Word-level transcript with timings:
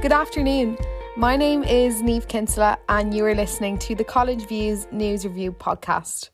Good 0.00 0.12
afternoon. 0.12 0.78
My 1.16 1.36
name 1.36 1.64
is 1.64 2.02
Niamh 2.02 2.28
Kinsella, 2.28 2.78
and 2.88 3.12
you 3.12 3.24
are 3.24 3.34
listening 3.34 3.78
to 3.78 3.96
the 3.96 4.04
College 4.04 4.46
Views 4.46 4.86
News 4.92 5.26
Review 5.26 5.50
podcast. 5.50 6.30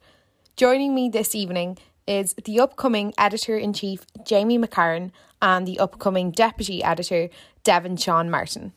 Joining 0.55 0.95
me 0.95 1.09
this 1.09 1.35
evening 1.35 1.79
is 2.07 2.35
the 2.45 2.61
upcoming 2.61 3.15
editor 3.17 3.57
in 3.57 3.73
chief, 3.73 4.05
Jamie 4.23 4.59
McCarron, 4.59 5.13
and 5.41 5.67
the 5.67 5.79
upcoming 5.79 6.31
deputy 6.31 6.85
editor, 6.85 7.31
Devin 7.63 7.97
Sean 7.97 8.31
Martin. 8.31 8.75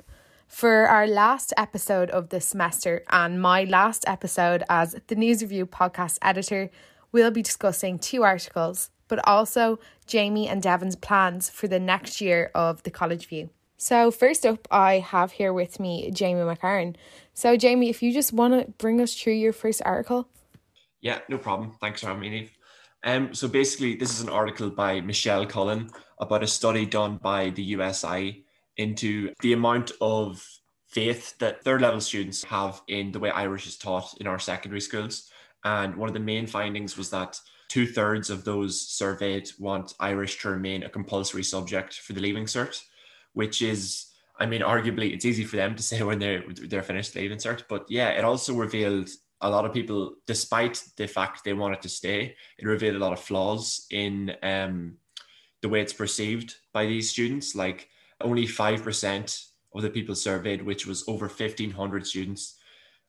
For 0.48 0.88
our 0.88 1.06
last 1.06 1.54
episode 1.58 2.10
of 2.12 2.30
this 2.30 2.46
semester 2.46 3.04
and 3.10 3.42
my 3.42 3.66
last 3.66 4.06
episode 4.08 4.64
as 4.70 4.96
the 5.08 5.16
News 5.16 5.42
Review 5.42 5.66
podcast 5.66 6.18
editor, 6.22 6.72
we'll 7.12 7.30
be 7.32 7.42
discussing 7.42 8.00
two 8.00 8.24
articles, 8.24 8.90
but 9.10 9.20
also 9.28 9.80
Jamie 10.06 10.48
and 10.48 10.64
Devin's 10.64 10.96
plans 10.96 11.50
for 11.50 11.68
the 11.68 11.78
next 11.78 12.22
year 12.22 12.52
of 12.56 12.84
the 12.84 12.92
College 12.92 13.28
View. 13.28 13.50
So, 13.78 14.10
first 14.10 14.44
up, 14.44 14.68
I 14.72 14.98
have 14.98 15.34
here 15.34 15.54
with 15.54 15.80
me 15.80 16.10
Jamie 16.10 16.42
McCarron. 16.42 16.96
So, 17.36 17.56
Jamie, 17.56 17.90
if 17.90 18.02
you 18.02 18.12
just 18.12 18.34
want 18.34 18.54
to 18.56 18.72
bring 18.80 19.00
us 19.00 19.14
through 19.14 19.34
your 19.34 19.54
first 19.54 19.84
article. 19.86 20.28
Yeah, 21.00 21.20
no 21.30 21.38
problem. 21.38 21.74
Thanks 21.80 22.02
for 22.02 22.08
having 22.08 22.22
me, 22.22 22.50
Niamh. 23.04 23.16
Um, 23.16 23.34
so, 23.36 23.48
basically, 23.48 23.96
this 23.96 24.12
is 24.12 24.22
an 24.22 24.30
article 24.30 24.72
by 24.72 25.02
Michelle 25.02 25.46
Cullen 25.46 25.92
about 26.20 26.42
a 26.42 26.48
study 26.48 26.88
done 26.88 27.18
by 27.18 27.52
the 27.52 27.62
USI 27.62 28.44
into 28.78 29.32
the 29.42 29.54
amount 29.54 29.92
of 30.02 30.44
faith 30.88 31.38
that 31.38 31.64
third 31.64 31.82
level 31.82 32.02
students 32.02 32.44
have 32.46 32.82
in 32.88 33.12
the 33.12 33.20
way 33.20 33.30
Irish 33.30 33.68
is 33.68 33.78
taught 33.78 34.16
in 34.20 34.26
our 34.26 34.40
secondary 34.40 34.82
schools. 34.82 35.30
And 35.64 35.96
one 35.96 36.10
of 36.10 36.14
the 36.14 36.20
main 36.20 36.48
findings 36.48 36.98
was 36.98 37.12
that 37.12 37.40
two 37.68 37.86
thirds 37.86 38.32
of 38.32 38.44
those 38.44 38.82
surveyed 38.82 39.50
want 39.60 39.94
Irish 40.00 40.40
to 40.40 40.50
remain 40.50 40.82
a 40.82 40.90
compulsory 40.90 41.44
subject 41.44 41.94
for 41.94 42.14
the 42.14 42.22
Leaving 42.22 42.46
Cert 42.46 42.82
which 43.38 43.62
is, 43.62 44.08
I 44.40 44.48
mean, 44.48 44.62
arguably 44.62 45.14
it's 45.14 45.24
easy 45.24 45.44
for 45.44 45.58
them 45.58 45.76
to 45.76 45.84
say 45.84 46.02
when 46.02 46.18
they're 46.18 46.44
they're 46.70 46.90
finished 46.92 47.16
leaving 47.16 47.38
cert, 47.38 47.62
but 47.70 47.86
yeah, 47.88 48.10
it 48.10 48.26
also 48.26 48.56
revealed 48.56 49.10
a 49.42 49.50
lot 49.50 49.66
of 49.66 49.74
people, 49.74 50.16
despite 50.26 50.84
the 50.98 51.08
fact 51.08 51.44
they 51.44 51.54
wanted 51.54 51.82
to 51.84 51.90
stay, 51.90 52.36
it 52.58 52.66
revealed 52.66 52.96
a 52.96 53.06
lot 53.06 53.14
of 53.14 53.20
flaws 53.20 53.86
in 53.92 54.36
um, 54.42 54.98
the 55.62 55.70
way 55.70 55.82
it's 55.82 55.94
perceived 55.94 56.56
by 56.74 56.88
these 56.88 57.12
students. 57.12 57.54
Like 57.54 57.90
only 58.22 58.48
five 58.48 58.82
percent 58.82 59.28
of 59.76 59.84
the 59.84 59.92
people 59.92 60.16
surveyed, 60.16 60.64
which 60.64 60.88
was 60.88 61.08
over 61.08 61.30
fifteen 61.30 61.70
hundred 61.70 62.08
students, 62.08 62.58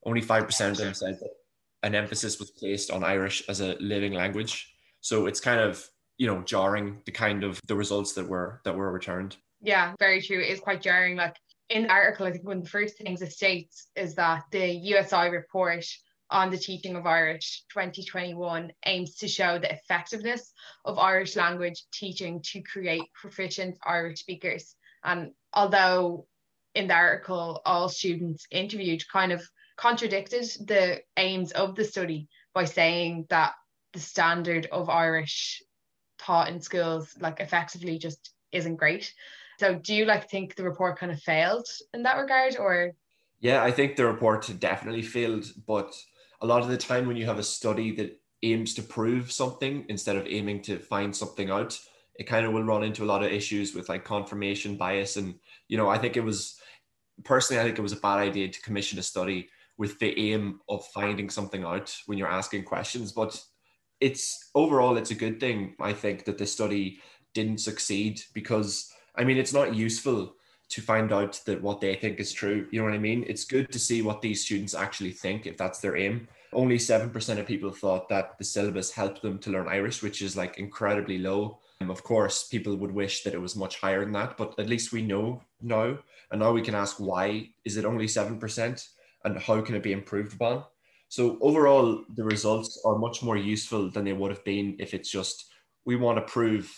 only 0.05 0.21
five 0.21 0.45
percent 0.45 0.73
of 0.73 0.84
them 0.84 0.93
said 0.93 1.17
that 1.21 1.34
an 1.83 1.95
emphasis 1.95 2.39
was 2.39 2.51
placed 2.51 2.91
on 2.91 3.03
Irish 3.03 3.43
as 3.49 3.62
a 3.62 3.77
living 3.81 4.12
language. 4.12 4.75
So 5.01 5.25
it's 5.25 5.41
kind 5.41 5.61
of 5.61 5.89
you 6.19 6.27
know 6.27 6.43
jarring 6.43 7.01
the 7.06 7.12
kind 7.12 7.45
of 7.45 7.59
the 7.67 7.77
results 7.83 8.12
that 8.12 8.29
were 8.29 8.61
that 8.65 8.77
were 8.77 8.93
returned. 8.93 9.39
Yeah, 9.61 9.95
very 9.98 10.23
true. 10.23 10.41
It 10.41 10.51
is 10.51 10.61
quite 10.61 10.83
jarring. 10.83 11.17
Like 11.17 11.37
in 11.69 11.84
the 11.84 11.91
article, 11.91 12.27
I 12.27 12.33
think 12.33 12.47
one 12.47 12.59
of 12.59 12.64
the 12.64 12.70
first 12.70 12.97
things 12.97 13.23
it 13.23 13.33
states 13.33 13.89
is 13.97 14.15
that 14.15 14.45
the 14.50 14.67
USI 14.67 15.28
report 15.28 15.84
on 16.31 16.50
the 16.50 16.59
teaching 16.59 16.95
of 16.95 17.06
Irish 17.06 17.65
2021 17.73 18.70
aims 18.87 19.17
to 19.17 19.28
show 19.28 19.59
the 19.59 19.73
effectiveness 19.73 20.53
of 20.84 20.98
Irish 20.98 21.37
language 21.37 21.84
teaching 21.92 22.42
to 22.53 22.61
create 22.62 23.03
proficient 23.15 23.78
Irish 23.84 24.20
speakers. 24.20 24.75
And 25.03 25.33
although 25.55 26.27
in 26.75 26.87
the 26.87 26.95
article, 26.95 27.62
all 27.65 27.89
students 27.89 28.47
interviewed 28.50 29.09
kind 29.09 29.33
of 29.33 29.43
contradicted 29.77 30.45
the 30.67 31.00
aims 31.17 31.53
of 31.53 31.75
the 31.77 31.84
study 31.84 32.28
by 32.53 32.65
saying 32.65 33.27
that 33.31 33.55
the 33.93 34.00
standard 34.00 34.67
of 34.70 34.91
Irish 34.91 35.62
taught 36.19 36.48
in 36.48 36.61
schools 36.61 37.15
like 37.20 37.41
effectively 37.41 37.98
just 37.98 38.33
isn't 38.53 38.77
great. 38.77 39.15
So 39.59 39.75
do 39.75 39.95
you 39.95 40.05
like 40.05 40.31
think 40.31 40.55
the 40.55 40.64
report 40.64 40.98
kind 40.98 41.11
of 41.11 41.20
failed 41.20 41.67
in 41.93 42.03
that 42.05 42.16
regard 42.16 42.56
or? 42.59 42.93
Yeah, 43.41 43.62
I 43.62 43.71
think 43.71 43.97
the 43.97 44.06
report 44.06 44.50
definitely 44.59 45.03
failed, 45.03 45.47
but 45.66 45.94
a 46.41 46.47
lot 46.47 46.62
of 46.62 46.69
the 46.69 46.77
time 46.77 47.06
when 47.06 47.16
you 47.16 47.27
have 47.27 47.38
a 47.38 47.43
study 47.43 47.94
that 47.97 48.21
aims 48.43 48.75
to 48.75 48.82
prove 48.82 49.32
something 49.32 49.84
instead 49.88 50.16
of 50.16 50.27
aiming 50.27 50.62
to 50.62 50.78
find 50.78 51.15
something 51.15 51.50
out, 51.50 51.78
it 52.15 52.25
kind 52.25 52.47
of 52.47 52.53
will 52.53 52.65
run 52.65 52.84
into 52.84 53.05
a 53.05 53.06
lot 53.06 53.25
of 53.25 53.32
issues 53.32 53.75
with 53.75 53.88
like 53.88 54.05
confirmation 54.05 54.77
bias. 54.77 55.16
And, 55.16 55.34
you 55.69 55.77
know, 55.77 55.88
I 55.88 55.99
think 55.99 56.16
it 56.16 56.25
was 56.25 56.61
personally, 57.25 57.61
I 57.61 57.65
think 57.65 57.78
it 57.78 57.82
was 57.82 57.93
a 57.93 57.97
bad 57.97 58.19
idea 58.19 58.49
to 58.49 58.62
commission 58.62 58.99
a 58.99 59.03
study 59.03 59.49
with 59.77 59.99
the 59.99 60.16
aim 60.32 60.61
of 60.69 60.84
finding 60.87 61.31
something 61.31 61.65
out 61.65 61.97
when 62.06 62.19
you're 62.19 62.31
asking 62.31 62.65
questions. 62.65 63.12
But 63.12 63.41
it's 64.00 64.50
overall, 64.55 64.97
it's 64.97 65.12
a 65.12 65.16
good 65.16 65.41
thing, 65.41 65.75
I 65.81 65.93
think, 65.93 66.25
that 66.25 66.38
the 66.38 66.47
study 66.47 67.00
didn't 67.34 67.61
succeed 67.61 68.21
because 68.34 68.93
I 69.19 69.25
mean, 69.25 69.37
it's 69.37 69.53
not 69.53 69.75
useful 69.75 70.34
to 70.71 70.81
find 70.81 71.12
out 71.12 71.41
that 71.47 71.61
what 71.61 71.81
they 71.81 71.97
think 71.97 72.21
is 72.21 72.33
true. 72.33 72.69
You 72.71 72.79
know 72.79 72.84
what 72.84 72.95
I 72.95 72.99
mean? 72.99 73.25
It's 73.27 73.45
good 73.45 73.73
to 73.73 73.79
see 73.79 74.01
what 74.01 74.23
these 74.23 74.45
students 74.45 74.75
actually 74.75 75.11
think 75.11 75.47
if 75.47 75.56
that's 75.56 75.81
their 75.81 75.97
aim. 75.97 76.29
Only 76.53 76.79
7% 76.79 77.39
of 77.39 77.47
people 77.47 77.73
thought 77.73 78.09
that 78.11 78.39
the 78.39 78.45
syllabus 78.45 78.93
helped 78.93 79.21
them 79.23 79.39
to 79.41 79.51
learn 79.51 79.69
Irish, 79.69 80.03
which 80.03 80.23
is 80.23 80.37
like 80.37 80.59
incredibly 80.59 81.19
low. 81.19 81.59
Um, 81.81 81.91
of 81.91 82.05
course, 82.05 82.47
people 82.47 82.77
would 82.77 82.93
wish 82.93 83.23
that 83.25 83.34
it 83.34 83.41
was 83.41 83.56
much 83.56 83.81
higher 83.81 84.01
than 84.01 84.12
that, 84.12 84.37
but 84.37 84.59
at 84.59 84.69
least 84.69 84.93
we 84.93 85.03
know 85.03 85.43
now. 85.61 85.99
And 86.31 86.41
now 86.41 86.53
we 86.53 86.62
can 86.62 86.75
ask 86.75 86.99
why 86.99 87.50
is 87.65 87.77
it 87.77 87.85
only 87.85 88.06
7% 88.06 88.89
and 89.25 89.39
how 89.39 89.61
can 89.62 89.75
it 89.75 89.83
be 89.83 89.93
improved 89.93 90.35
upon? 90.35 90.65
So 91.09 91.39
overall, 91.41 92.05
the 92.15 92.25
results 92.25 92.81
are 92.85 92.99
much 92.99 93.23
more 93.23 93.37
useful 93.37 93.91
than 93.91 94.05
they 94.05 94.12
would 94.12 94.31
have 94.31 94.45
been 94.45 94.77
if 94.79 94.95
it's 94.95 95.11
just 95.11 95.47
we 95.87 95.97
want 95.97 96.19
to 96.19 96.33
prove 96.33 96.71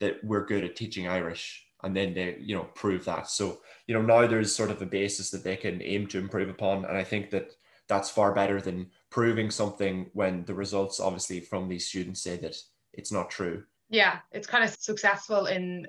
that 0.00 0.22
we're 0.22 0.46
good 0.46 0.64
at 0.64 0.76
teaching 0.76 1.08
Irish 1.08 1.64
and 1.84 1.94
then 1.96 2.14
they 2.14 2.36
you 2.40 2.56
know 2.56 2.64
prove 2.74 3.04
that. 3.04 3.28
So 3.28 3.60
you 3.86 3.94
know 3.94 4.02
now 4.02 4.26
there's 4.26 4.54
sort 4.54 4.70
of 4.70 4.80
a 4.82 4.86
basis 4.86 5.30
that 5.30 5.44
they 5.44 5.56
can 5.56 5.82
aim 5.82 6.06
to 6.08 6.18
improve 6.18 6.48
upon 6.48 6.84
and 6.84 6.96
i 6.96 7.04
think 7.04 7.30
that 7.30 7.52
that's 7.86 8.10
far 8.10 8.34
better 8.34 8.60
than 8.60 8.86
proving 9.10 9.50
something 9.50 10.08
when 10.14 10.44
the 10.46 10.54
results 10.54 11.00
obviously 11.00 11.40
from 11.40 11.68
these 11.68 11.86
students 11.86 12.22
say 12.22 12.36
that 12.36 12.56
it's 12.94 13.12
not 13.12 13.30
true. 13.30 13.62
Yeah 13.90 14.18
it's 14.32 14.46
kind 14.46 14.64
of 14.64 14.70
successful 14.70 15.46
in 15.46 15.86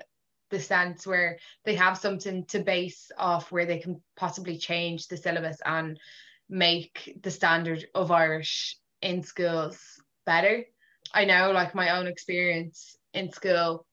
the 0.50 0.60
sense 0.60 1.06
where 1.06 1.38
they 1.64 1.74
have 1.74 1.98
something 1.98 2.44
to 2.46 2.60
base 2.60 3.10
off 3.18 3.50
where 3.50 3.66
they 3.66 3.78
can 3.78 4.00
possibly 4.16 4.56
change 4.58 5.08
the 5.08 5.16
syllabus 5.16 5.58
and 5.64 5.98
make 6.48 7.18
the 7.22 7.30
standard 7.30 7.86
of 7.94 8.12
irish 8.12 8.76
in 9.02 9.22
schools 9.22 9.80
better. 10.24 10.64
I 11.12 11.24
know 11.24 11.50
like 11.50 11.74
my 11.74 11.98
own 11.98 12.06
experience 12.06 12.96
in 13.14 13.32
school 13.32 13.85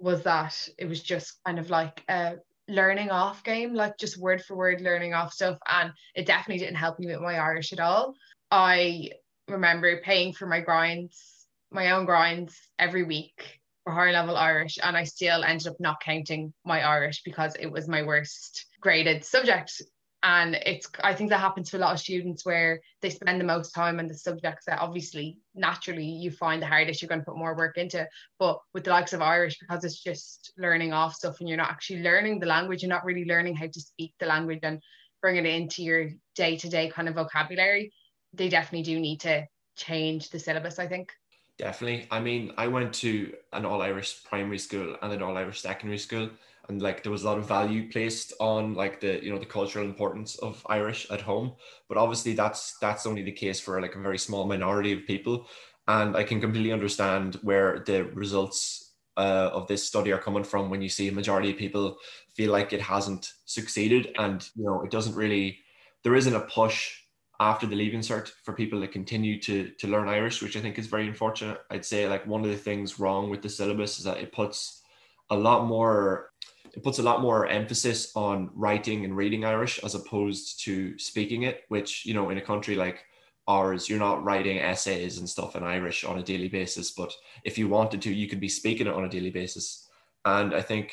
was 0.00 0.22
that 0.22 0.68
it 0.78 0.86
was 0.86 1.02
just 1.02 1.38
kind 1.44 1.58
of 1.58 1.70
like 1.70 2.02
a 2.08 2.36
learning 2.68 3.10
off 3.10 3.44
game, 3.44 3.74
like 3.74 3.98
just 3.98 4.18
word 4.18 4.42
for 4.42 4.56
word 4.56 4.80
learning 4.80 5.14
off 5.14 5.32
stuff. 5.32 5.58
And 5.68 5.92
it 6.14 6.26
definitely 6.26 6.58
didn't 6.58 6.76
help 6.76 6.98
me 6.98 7.06
with 7.06 7.20
my 7.20 7.38
Irish 7.38 7.72
at 7.72 7.80
all. 7.80 8.14
I 8.50 9.10
remember 9.48 10.00
paying 10.02 10.32
for 10.32 10.46
my 10.46 10.60
grinds, 10.60 11.46
my 11.70 11.90
own 11.90 12.06
grinds 12.06 12.56
every 12.78 13.02
week 13.02 13.60
for 13.84 13.92
higher 13.92 14.12
level 14.12 14.36
Irish, 14.36 14.78
and 14.82 14.96
I 14.96 15.04
still 15.04 15.44
ended 15.44 15.68
up 15.68 15.76
not 15.80 16.00
counting 16.00 16.52
my 16.64 16.82
Irish 16.82 17.22
because 17.22 17.54
it 17.58 17.70
was 17.70 17.88
my 17.88 18.02
worst 18.02 18.66
graded 18.80 19.24
subject 19.24 19.82
and 20.22 20.54
it's 20.66 20.86
i 21.02 21.14
think 21.14 21.30
that 21.30 21.40
happens 21.40 21.70
to 21.70 21.78
a 21.78 21.80
lot 21.80 21.94
of 21.94 22.00
students 22.00 22.44
where 22.44 22.80
they 23.00 23.08
spend 23.08 23.40
the 23.40 23.44
most 23.44 23.74
time 23.74 23.98
on 23.98 24.06
the 24.06 24.14
subjects 24.14 24.66
that 24.66 24.80
obviously 24.80 25.38
naturally 25.54 26.04
you 26.04 26.30
find 26.30 26.60
the 26.60 26.66
hardest 26.66 27.00
you're 27.00 27.08
going 27.08 27.20
to 27.20 27.24
put 27.24 27.38
more 27.38 27.56
work 27.56 27.78
into. 27.78 28.06
But 28.38 28.58
with 28.74 28.84
the 28.84 28.90
likes 28.90 29.12
of 29.12 29.22
irish 29.22 29.58
because 29.58 29.84
it's 29.84 30.02
just 30.02 30.52
learning 30.58 30.92
off 30.92 31.14
stuff 31.14 31.40
and 31.40 31.48
you're 31.48 31.58
not 31.58 31.70
actually 31.70 32.02
learning 32.02 32.38
the 32.38 32.46
language 32.46 32.82
you're 32.82 32.90
not 32.90 33.04
really 33.04 33.24
learning 33.24 33.56
how 33.56 33.66
to 33.66 33.80
speak 33.80 34.14
the 34.20 34.26
language 34.26 34.60
and 34.62 34.82
bringing 35.22 35.46
it 35.46 35.54
into 35.54 35.82
your 35.82 36.10
day-to-day 36.34 36.90
kind 36.90 37.08
of 37.08 37.14
vocabulary 37.14 37.92
they 38.34 38.48
definitely 38.48 38.82
do 38.82 39.00
need 39.00 39.20
to 39.20 39.46
change 39.76 40.28
the 40.30 40.38
syllabus 40.38 40.78
i 40.78 40.86
think. 40.86 41.12
Definitely. 41.56 42.06
I 42.10 42.20
mean 42.20 42.52
i 42.58 42.66
went 42.66 42.92
to 42.94 43.34
an 43.52 43.64
all 43.64 43.80
irish 43.80 44.22
primary 44.24 44.58
school 44.58 44.96
and 45.00 45.12
an 45.12 45.22
all 45.22 45.36
irish 45.36 45.60
secondary 45.60 45.98
school 45.98 46.30
and 46.70 46.80
like 46.80 47.02
there 47.02 47.12
was 47.12 47.24
a 47.24 47.26
lot 47.26 47.36
of 47.36 47.48
value 47.48 47.90
placed 47.90 48.32
on 48.38 48.74
like 48.74 49.00
the 49.00 49.22
you 49.22 49.30
know 49.32 49.38
the 49.38 49.44
cultural 49.44 49.84
importance 49.84 50.36
of 50.38 50.64
Irish 50.68 51.10
at 51.10 51.20
home. 51.20 51.52
But 51.88 51.98
obviously 51.98 52.32
that's 52.32 52.78
that's 52.78 53.06
only 53.06 53.22
the 53.22 53.32
case 53.32 53.58
for 53.60 53.80
like 53.82 53.96
a 53.96 54.00
very 54.00 54.18
small 54.18 54.46
minority 54.46 54.92
of 54.92 55.06
people. 55.06 55.48
And 55.88 56.16
I 56.16 56.22
can 56.22 56.40
completely 56.40 56.72
understand 56.72 57.34
where 57.42 57.82
the 57.84 58.04
results 58.04 58.94
uh, 59.16 59.50
of 59.52 59.66
this 59.66 59.84
study 59.84 60.12
are 60.12 60.22
coming 60.26 60.44
from 60.44 60.70
when 60.70 60.80
you 60.80 60.88
see 60.88 61.08
a 61.08 61.12
majority 61.12 61.50
of 61.50 61.58
people 61.58 61.96
feel 62.36 62.52
like 62.52 62.72
it 62.72 62.80
hasn't 62.80 63.32
succeeded 63.44 64.14
and 64.18 64.48
you 64.54 64.64
know 64.64 64.82
it 64.82 64.90
doesn't 64.90 65.16
really 65.16 65.58
there 66.04 66.14
isn't 66.14 66.36
a 66.36 66.46
push 66.58 66.94
after 67.40 67.66
the 67.66 67.74
leaving 67.74 68.00
cert 68.00 68.30
for 68.44 68.52
people 68.54 68.80
to 68.80 68.86
continue 68.86 69.40
to 69.40 69.70
to 69.80 69.88
learn 69.88 70.08
Irish, 70.08 70.40
which 70.40 70.56
I 70.56 70.60
think 70.60 70.78
is 70.78 70.86
very 70.86 71.08
unfortunate. 71.08 71.58
I'd 71.70 71.84
say 71.84 72.08
like 72.08 72.26
one 72.26 72.44
of 72.44 72.50
the 72.50 72.64
things 72.68 73.00
wrong 73.00 73.28
with 73.28 73.42
the 73.42 73.48
syllabus 73.48 73.98
is 73.98 74.04
that 74.04 74.18
it 74.18 74.32
puts 74.32 74.82
a 75.30 75.36
lot 75.36 75.66
more 75.66 76.29
it 76.72 76.82
puts 76.82 76.98
a 76.98 77.02
lot 77.02 77.20
more 77.20 77.46
emphasis 77.46 78.12
on 78.14 78.50
writing 78.54 79.04
and 79.04 79.16
reading 79.16 79.44
Irish 79.44 79.78
as 79.82 79.94
opposed 79.94 80.60
to 80.64 80.98
speaking 80.98 81.42
it, 81.42 81.64
which, 81.68 82.06
you 82.06 82.14
know, 82.14 82.30
in 82.30 82.38
a 82.38 82.42
country 82.42 82.76
like 82.76 83.04
ours, 83.48 83.88
you're 83.88 83.98
not 83.98 84.22
writing 84.22 84.58
essays 84.58 85.18
and 85.18 85.28
stuff 85.28 85.56
in 85.56 85.64
Irish 85.64 86.04
on 86.04 86.18
a 86.18 86.22
daily 86.22 86.48
basis. 86.48 86.92
But 86.92 87.12
if 87.44 87.58
you 87.58 87.68
wanted 87.68 88.00
to, 88.02 88.14
you 88.14 88.28
could 88.28 88.40
be 88.40 88.48
speaking 88.48 88.86
it 88.86 88.94
on 88.94 89.04
a 89.04 89.08
daily 89.08 89.30
basis. 89.30 89.88
And 90.24 90.54
I 90.54 90.62
think, 90.62 90.92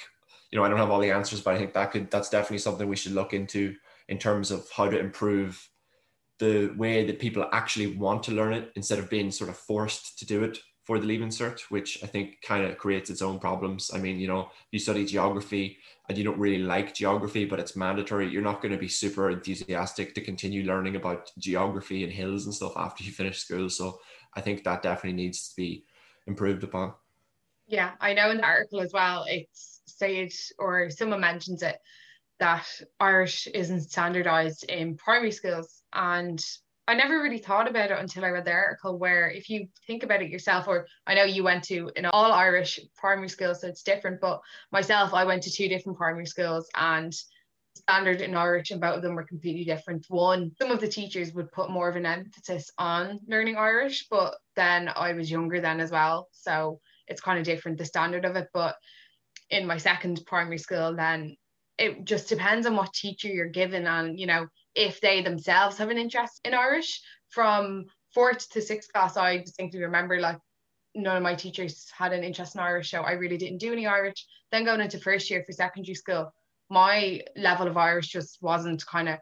you 0.52 0.58
know, 0.58 0.66
I 0.66 0.70
don't 0.70 0.80
have 0.80 0.90
all 0.90 1.00
the 1.00 1.12
answers, 1.12 1.42
but 1.42 1.54
I 1.54 1.58
think 1.58 1.74
that 1.74 1.92
could 1.92 2.10
that's 2.10 2.30
definitely 2.30 2.60
something 2.60 2.88
we 2.88 2.96
should 2.96 3.12
look 3.12 3.34
into 3.34 3.76
in 4.08 4.18
terms 4.18 4.52
of 4.52 4.68
how 4.76 4.90
to 4.90 5.00
improve 5.00 5.70
the 6.40 6.74
way 6.78 7.06
that 7.06 7.20
people 7.20 7.48
actually 7.52 7.96
want 7.96 8.24
to 8.24 8.32
learn 8.32 8.54
it 8.54 8.72
instead 8.76 9.00
of 9.00 9.10
being 9.10 9.32
sort 9.32 9.50
of 9.50 9.58
forced 9.58 10.18
to 10.20 10.26
do 10.26 10.44
it 10.44 10.60
for 10.88 11.00
the 11.00 11.06
Leaving 11.06 11.28
Cert, 11.28 11.60
which 11.63 12.01
I 12.01 12.07
think 12.07 12.42
kind 12.42 12.63
of 12.63 12.78
creates 12.78 13.10
its 13.10 13.22
own 13.22 13.39
problems. 13.39 13.92
I 13.94 13.98
mean, 13.98 14.22
you 14.22 14.28
know, 14.30 14.51
you 14.72 14.80
study 14.80 15.06
geography 15.06 15.80
and 16.07 16.18
you 16.18 16.24
don't 16.24 16.39
really 16.39 16.63
like 16.63 16.94
geography, 16.94 17.44
but 17.44 17.60
it's 17.60 17.75
mandatory, 17.75 18.30
you're 18.30 18.42
not 18.42 18.62
going 18.62 18.72
to 18.72 18.78
be 18.78 18.88
super 18.88 19.30
enthusiastic 19.30 20.16
to 20.16 20.22
continue 20.22 20.63
learning 20.63 20.95
about 20.95 21.30
geography 21.38 22.06
and 22.06 22.13
hills 22.13 22.45
and 22.45 22.56
stuff 22.56 22.72
after 22.78 23.04
you 23.04 23.12
finish 23.12 23.39
school. 23.39 23.69
So 23.69 24.00
I 24.34 24.39
think 24.39 24.63
that 24.63 24.81
definitely 24.81 25.22
needs 25.22 25.50
to 25.50 25.57
be 25.57 25.84
improved 26.25 26.63
upon. 26.63 26.94
Yeah, 27.68 27.92
I 28.00 28.13
know 28.13 28.31
in 28.31 28.38
the 28.38 28.45
article 28.45 28.80
as 28.80 28.94
well, 28.94 29.25
it's 29.28 29.81
said, 29.88 30.30
or 30.57 30.90
someone 30.90 31.19
mentions 31.19 31.63
it, 31.63 31.80
that 32.40 32.66
Irish 33.01 33.45
isn't 33.48 33.81
standardized 33.81 34.63
in 34.69 34.95
primary 34.95 35.31
schools. 35.31 35.83
And 35.92 36.42
I 36.88 36.94
never 36.94 37.22
really 37.22 37.39
thought 37.39 37.69
about 37.69 37.92
it 37.92 38.00
until 38.00 38.24
I 38.24 38.30
read 38.30 38.45
the 38.45 38.54
article 38.54 38.98
where 38.98 39.30
if 39.30 39.50
you 39.50 39.68
think 39.86 40.04
about 40.04 40.22
it 40.22 40.30
yourself, 40.30 40.68
or 40.69 40.88
I 41.06 41.16
know 41.16 41.25
you 41.25 41.44
went 41.44 41.66
to 41.66 41.92
an 41.98 42.06
all 42.06 42.31
Irish 42.31 42.80
primary 42.95 43.28
school, 43.28 43.54
so 43.54 43.68
it's 43.68 43.84
different, 43.84 44.22
but 44.22 44.39
myself, 44.72 45.13
I 45.13 45.25
went 45.25 45.44
to 45.44 45.51
two 45.51 45.68
different 45.68 45.98
primary 45.98 46.25
schools 46.25 46.69
and 46.75 47.13
standard 47.75 48.22
in 48.22 48.36
Irish 48.36 48.72
and 48.72 48.81
both 48.81 48.95
of 48.95 49.01
them 49.01 49.16
were 49.16 49.24
completely 49.24 49.66
different. 49.66 50.06
One, 50.07 50.51
some 50.57 50.72
of 50.72 50.80
the 50.80 50.88
teachers 50.88 51.34
would 51.34 51.51
put 51.51 51.69
more 51.69 51.89
of 51.89 51.98
an 51.98 52.06
emphasis 52.06 52.72
on 52.78 53.19
learning 53.28 53.57
Irish, 53.57 54.07
but 54.10 54.36
then 54.56 54.90
I 54.95 55.13
was 55.13 55.30
younger 55.30 55.60
then 55.60 55.81
as 55.81 55.92
well. 55.92 56.30
So 56.31 56.80
it's 57.07 57.22
kind 57.22 57.38
of 57.38 57.45
different, 57.45 57.78
the 57.78 57.86
standard 57.86 58.24
of 58.24 58.36
it. 58.38 58.48
But 58.54 58.78
in 59.50 59.68
my 59.68 59.78
second 59.78 60.22
primary 60.25 60.57
school, 60.57 60.95
then 60.95 61.36
it 61.78 62.06
just 62.06 62.30
depends 62.30 62.66
on 62.66 62.75
what 62.75 62.94
teacher 62.94 63.28
you're 63.28 63.50
given 63.50 63.86
and, 63.88 64.19
you 64.19 64.25
know, 64.25 64.48
if 64.78 65.02
they 65.02 65.22
themselves 65.22 65.78
have 65.80 65.90
an 65.90 65.98
interest 65.98 66.40
in 66.46 66.54
Irish. 66.54 67.02
From 67.30 67.86
fourth 68.14 68.50
to 68.52 68.62
sixth 68.62 68.94
class, 68.94 69.18
I 69.18 69.40
distinctly 69.40 69.82
remember 69.82 70.20
like 70.20 70.40
none 70.96 71.18
of 71.18 71.24
my 71.24 71.36
teachers 71.36 71.90
had 71.96 72.14
an 72.14 72.24
interest 72.24 72.56
in 72.56 72.62
Irish, 72.62 72.92
so 72.92 73.02
I 73.02 73.14
really 73.14 73.38
didn't 73.38 73.58
do 73.58 73.74
any 73.74 73.86
Irish. 73.86 74.26
Then 74.52 74.64
going 74.64 74.80
into 74.80 75.00
first 75.00 75.30
year 75.30 75.44
for 75.46 75.52
secondary 75.52 75.96
school, 75.96 76.32
my 76.70 77.22
level 77.36 77.68
of 77.68 77.76
Irish 77.76 78.08
just 78.08 78.38
wasn't 78.42 78.86
kind 78.86 79.10
of 79.10 79.20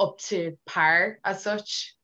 up 0.00 0.18
to 0.18 0.56
par 0.66 1.18
as 1.24 1.42
such 1.42 1.94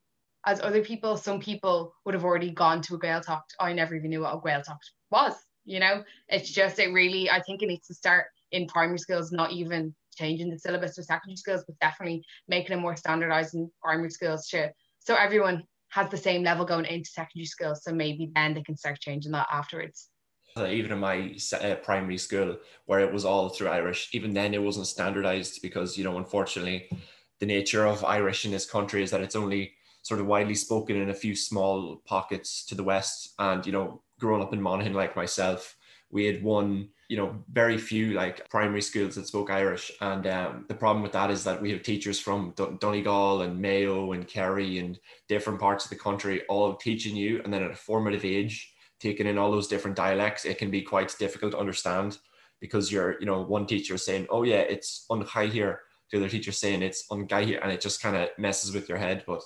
as 0.45 0.61
other 0.61 0.83
people. 0.83 1.17
Some 1.17 1.41
people 1.41 1.95
would 2.05 2.15
have 2.15 2.25
already 2.25 2.51
gone 2.51 2.83
to 2.83 2.97
a 2.97 2.99
Gaeltacht. 2.99 3.43
I 3.59 3.73
never 3.73 3.95
even 3.95 4.11
knew 4.11 4.21
what 4.21 4.35
a 4.35 4.39
Gaeltacht 4.39 4.79
was. 5.11 5.35
You 5.65 5.81
know, 5.81 6.03
it's 6.29 6.51
just 6.51 6.79
it 6.79 6.93
really. 6.93 7.31
I 7.31 7.41
think 7.43 7.63
it 7.63 7.67
needs 7.67 7.87
to 7.89 7.95
start 7.95 8.27
in 8.51 8.67
primary 8.67 8.99
schools, 8.99 9.33
not 9.33 9.53
even 9.53 9.95
changing 10.19 10.51
the 10.51 10.59
syllabus 10.59 10.97
for 10.97 11.03
secondary 11.03 11.37
schools, 11.37 11.65
but 11.67 11.79
definitely 11.81 12.25
making 12.49 12.77
it 12.77 12.81
more 12.81 12.97
standardized 12.97 13.55
in 13.55 13.71
primary 13.83 14.11
schools 14.11 14.49
too. 14.49 14.67
so 14.99 15.15
everyone 15.15 15.63
has 15.91 16.11
the 16.11 16.17
same 16.17 16.43
level 16.43 16.65
going 16.65 16.85
into 16.85 17.09
secondary 17.11 17.47
schools. 17.47 17.83
So 17.83 17.93
maybe 17.93 18.31
then 18.35 18.55
they 18.55 18.63
can 18.63 18.77
start 18.77 19.01
changing 19.01 19.33
that 19.33 19.49
afterwards. 19.51 20.09
Even 20.59 20.93
in 20.93 20.99
my 20.99 21.37
uh, 21.61 21.77
primary 21.77 22.19
school, 22.19 22.57
where 22.87 23.01
it 23.01 23.13
was 23.13 23.25
all 23.25 23.49
through 23.49 23.69
Irish, 23.69 24.09
even 24.13 24.35
then 24.35 24.55
it 24.55 24.63
wasn't 24.63 24.87
standardized 24.87 25.63
because, 25.63 25.97
you 25.97 26.05
know, 26.05 26.19
unfortunately, 26.19 26.91
the 27.39 27.47
nature 27.47 27.87
of 27.87 28.05
Irish 28.05 28.45
in 28.45 28.51
this 28.51 28.69
country 28.69 29.03
is 29.03 29.11
that 29.13 29.21
it's 29.21 29.37
only 29.37 29.73
sort 30.03 30.21
of 30.21 30.27
widely 30.27 30.55
spoken 30.55 30.97
in 30.97 31.11
a 31.11 31.15
few 31.15 31.37
small 31.37 32.03
pockets 32.05 32.65
to 32.67 32.75
the 32.75 32.83
west. 32.83 33.35
And, 33.39 33.65
you 33.65 33.73
know, 33.73 34.03
growing 34.19 34.43
up 34.43 34.53
in 34.53 34.61
Monaghan 34.61 34.95
like 34.95 35.15
myself, 35.15 35.77
we 36.11 36.25
had 36.25 36.43
one 36.43 36.89
you 37.09 37.17
know 37.17 37.35
very 37.53 37.79
few 37.79 38.13
like 38.13 38.49
primary 38.51 38.83
schools 38.83 39.15
that 39.15 39.27
spoke 39.27 39.51
irish. 39.51 39.91
And 40.01 40.27
um, 40.27 40.65
the 40.69 40.75
problem 40.75 41.03
with 41.03 41.13
that 41.13 41.31
is 41.31 41.43
that 41.45 41.61
we 41.61 41.71
have 41.73 41.83
teachers 41.83 42.21
from 42.21 42.55
donegal 42.81 43.43
and 43.43 43.59
mayo 43.59 44.13
and 44.13 44.27
kerry 44.27 44.79
and 44.79 44.99
different 45.27 45.59
parts 45.59 45.85
of 45.85 45.91
the 45.91 45.97
country 45.97 46.43
all 46.49 46.75
teaching 46.77 47.17
you. 47.17 47.41
And 47.43 47.53
then 47.53 47.63
at 47.63 47.71
a 47.71 47.77
formative 47.77 48.25
age 48.25 48.75
taking 49.01 49.27
in 49.27 49.39
all 49.39 49.51
those 49.51 49.69
different 49.69 49.97
dialects 49.97 50.45
it 50.45 50.59
can 50.59 50.73
be 50.73 50.83
quite 50.83 51.15
difficult 51.21 51.53
to 51.53 51.59
understand 51.59 52.19
because 52.61 52.91
you're 52.91 53.19
you 53.21 53.27
know 53.27 53.43
one 53.43 53.65
teacher 53.65 53.97
saying 53.97 54.27
oh 54.29 54.43
yeah 54.43 54.57
it's 54.57 55.07
on 55.09 55.23
high 55.23 55.47
here. 55.47 55.81
The 56.11 56.19
other 56.19 56.29
teacher 56.29 56.53
saying 56.53 56.83
it's 56.83 57.05
on 57.11 57.27
guy 57.27 57.45
here. 57.45 57.61
And 57.63 57.73
it 57.73 57.81
just 57.81 58.03
kind 58.03 58.17
of 58.17 58.29
messes 58.39 58.73
with 58.73 58.89
your 58.89 58.99
head. 58.99 59.25
But 59.27 59.43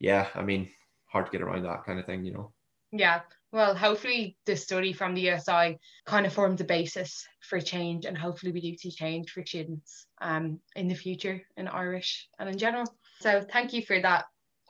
yeah 0.00 0.28
i 0.34 0.42
mean 0.42 0.68
hard 1.06 1.26
to 1.26 1.32
get 1.32 1.42
around 1.42 1.62
that 1.62 1.84
kind 1.84 1.98
of 1.98 2.06
thing 2.06 2.24
you 2.24 2.32
know? 2.32 2.52
Yeah 2.92 3.20
well, 3.52 3.74
hopefully 3.74 4.36
the 4.44 4.56
study 4.56 4.92
from 4.92 5.14
the 5.14 5.30
USI 5.30 5.78
kind 6.04 6.26
of 6.26 6.32
forms 6.32 6.60
a 6.60 6.64
basis 6.64 7.26
for 7.40 7.60
change 7.60 8.04
and 8.04 8.18
hopefully 8.18 8.52
we 8.52 8.60
do 8.60 8.76
see 8.76 8.90
change 8.90 9.30
for 9.30 9.44
students 9.44 10.06
um, 10.20 10.60
in 10.74 10.88
the 10.88 10.94
future 10.94 11.40
in 11.56 11.68
Irish 11.68 12.28
and 12.38 12.48
in 12.48 12.58
general. 12.58 12.86
So 13.20 13.42
thank 13.50 13.72
you 13.72 13.82
for 13.82 14.00
that 14.00 14.26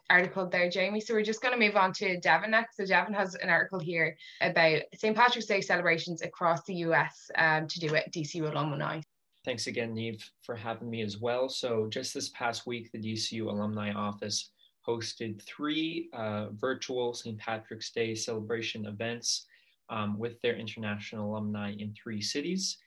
article 0.09 0.49
there, 0.49 0.71
Jamie. 0.71 1.01
So 1.01 1.15
we're 1.15 1.23
just 1.23 1.43
going 1.43 1.59
to 1.59 1.67
move 1.67 1.77
on 1.77 1.93
to 1.95 2.21
Devin 2.21 2.53
next. 2.53 2.77
So 2.77 2.87
Devin 2.87 3.15
has 3.15 3.35
an 3.35 3.51
article 3.51 3.81
here 3.81 4.17
about 4.41 4.83
St. 4.95 5.17
Patrick's 5.17 5.47
Day 5.47 5.61
celebrations 5.61 6.23
across 6.23 6.63
the 6.65 6.75
US 6.75 7.31
um, 7.37 7.67
to 7.67 7.81
do 7.81 7.91
with 7.91 8.05
DCU 8.13 8.51
alumni. 8.51 9.01
Thanks 9.45 9.69
again, 9.69 9.95
Niamh, 9.95 10.21
for 10.43 10.57
having 10.57 10.91
me 10.91 11.03
as 11.03 11.19
well. 11.19 11.49
So 11.49 11.87
just 11.89 12.13
this 12.13 12.31
past 12.31 12.67
week, 12.67 12.91
the 12.91 12.99
DCU 12.99 13.43
Alumni 13.47 13.93
Office 13.93 14.51
hosted 14.87 15.43
three 15.43 16.09
uh, 16.13 16.47
virtual 16.53 17.15
St. 17.15 17.39
Patrick's 17.39 17.91
Day 17.91 18.15
celebration 18.15 18.87
events 18.87 19.47
um, 19.89 20.19
with 20.19 20.41
their 20.43 20.57
international 20.57 21.31
alumni 21.31 21.75
in 21.79 21.95
three 21.95 22.21
cities. 22.21 22.79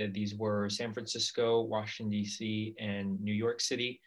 Uh, 0.00 0.06
these 0.12 0.34
were 0.34 0.68
San 0.68 0.92
Francisco, 0.92 1.62
Washington, 1.62 2.10
D.C., 2.10 2.74
and 2.78 3.20
New 3.20 3.32
York 3.32 3.60
City. 3.60 4.00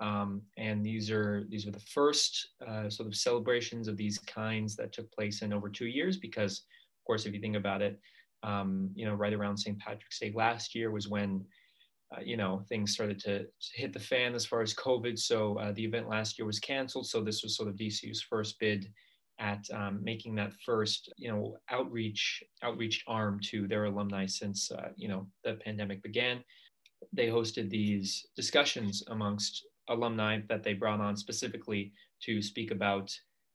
Um, 0.00 0.42
and 0.56 0.84
these 0.84 1.10
are 1.10 1.44
these 1.50 1.66
were 1.66 1.72
the 1.72 1.80
first 1.80 2.48
uh, 2.66 2.88
sort 2.88 3.06
of 3.06 3.14
celebrations 3.14 3.86
of 3.86 3.96
these 3.96 4.18
kinds 4.18 4.74
that 4.76 4.92
took 4.92 5.10
place 5.12 5.42
in 5.42 5.52
over 5.52 5.68
two 5.68 5.86
years 5.86 6.16
because 6.16 6.60
of 6.60 7.04
course 7.06 7.26
if 7.26 7.34
you 7.34 7.40
think 7.40 7.56
about 7.56 7.82
it 7.82 8.00
um, 8.42 8.90
you 8.94 9.04
know 9.04 9.12
right 9.12 9.34
around 9.34 9.58
st 9.58 9.78
patrick's 9.78 10.18
day 10.18 10.32
last 10.34 10.74
year 10.74 10.90
was 10.90 11.08
when 11.08 11.44
uh, 12.16 12.20
you 12.24 12.36
know, 12.36 12.62
things 12.68 12.92
started 12.92 13.20
to 13.20 13.46
hit 13.74 13.92
the 13.92 14.00
fan 14.00 14.34
as 14.34 14.44
far 14.44 14.62
as 14.62 14.74
COVID. 14.74 15.18
So 15.18 15.58
uh, 15.58 15.72
the 15.72 15.84
event 15.84 16.08
last 16.08 16.38
year 16.38 16.46
was 16.46 16.58
canceled. 16.58 17.06
So 17.06 17.22
this 17.22 17.42
was 17.42 17.56
sort 17.56 17.68
of 17.68 17.76
DCU's 17.76 18.22
first 18.22 18.58
bid 18.58 18.90
at 19.38 19.64
um, 19.72 20.00
making 20.02 20.34
that 20.34 20.52
first, 20.64 21.12
you 21.16 21.30
know, 21.30 21.56
outreach 21.70 22.42
outreach 22.62 23.04
arm 23.06 23.40
to 23.44 23.66
their 23.66 23.84
alumni 23.84 24.26
since 24.26 24.70
uh, 24.70 24.88
you 24.96 25.08
know 25.08 25.26
the 25.44 25.54
pandemic 25.54 26.02
began. 26.02 26.42
They 27.12 27.28
hosted 27.28 27.70
these 27.70 28.26
discussions 28.36 29.02
amongst 29.08 29.66
alumni 29.88 30.40
that 30.48 30.62
they 30.62 30.74
brought 30.74 31.00
on 31.00 31.16
specifically 31.16 31.92
to 32.22 32.42
speak 32.42 32.70
about 32.70 33.10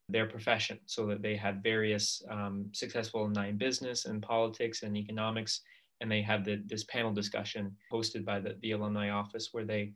their 0.08 0.26
profession, 0.26 0.78
so 0.86 1.06
that 1.06 1.22
they 1.22 1.36
had 1.36 1.62
various 1.62 2.22
um, 2.30 2.66
successful 2.72 3.20
alumni 3.20 3.48
in 3.48 3.58
business 3.58 4.06
and 4.06 4.22
politics 4.22 4.82
and 4.82 4.96
economics 4.96 5.60
and 6.00 6.10
they 6.10 6.22
had 6.22 6.44
the, 6.44 6.62
this 6.66 6.84
panel 6.84 7.12
discussion 7.12 7.74
hosted 7.92 8.24
by 8.24 8.40
the, 8.40 8.56
the 8.62 8.72
alumni 8.72 9.10
office 9.10 9.48
where 9.52 9.64
they 9.64 9.92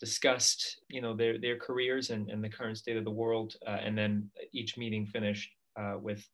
discussed 0.00 0.80
you 0.88 1.00
know 1.00 1.14
their, 1.14 1.38
their 1.38 1.56
careers 1.56 2.10
and, 2.10 2.28
and 2.30 2.42
the 2.42 2.48
current 2.48 2.78
state 2.78 2.96
of 2.96 3.04
the 3.04 3.10
world 3.10 3.54
uh, 3.66 3.78
and 3.82 3.96
then 3.96 4.28
each 4.52 4.76
meeting 4.76 5.06
finished 5.06 5.50
uh, 5.78 5.94
with 6.00 6.26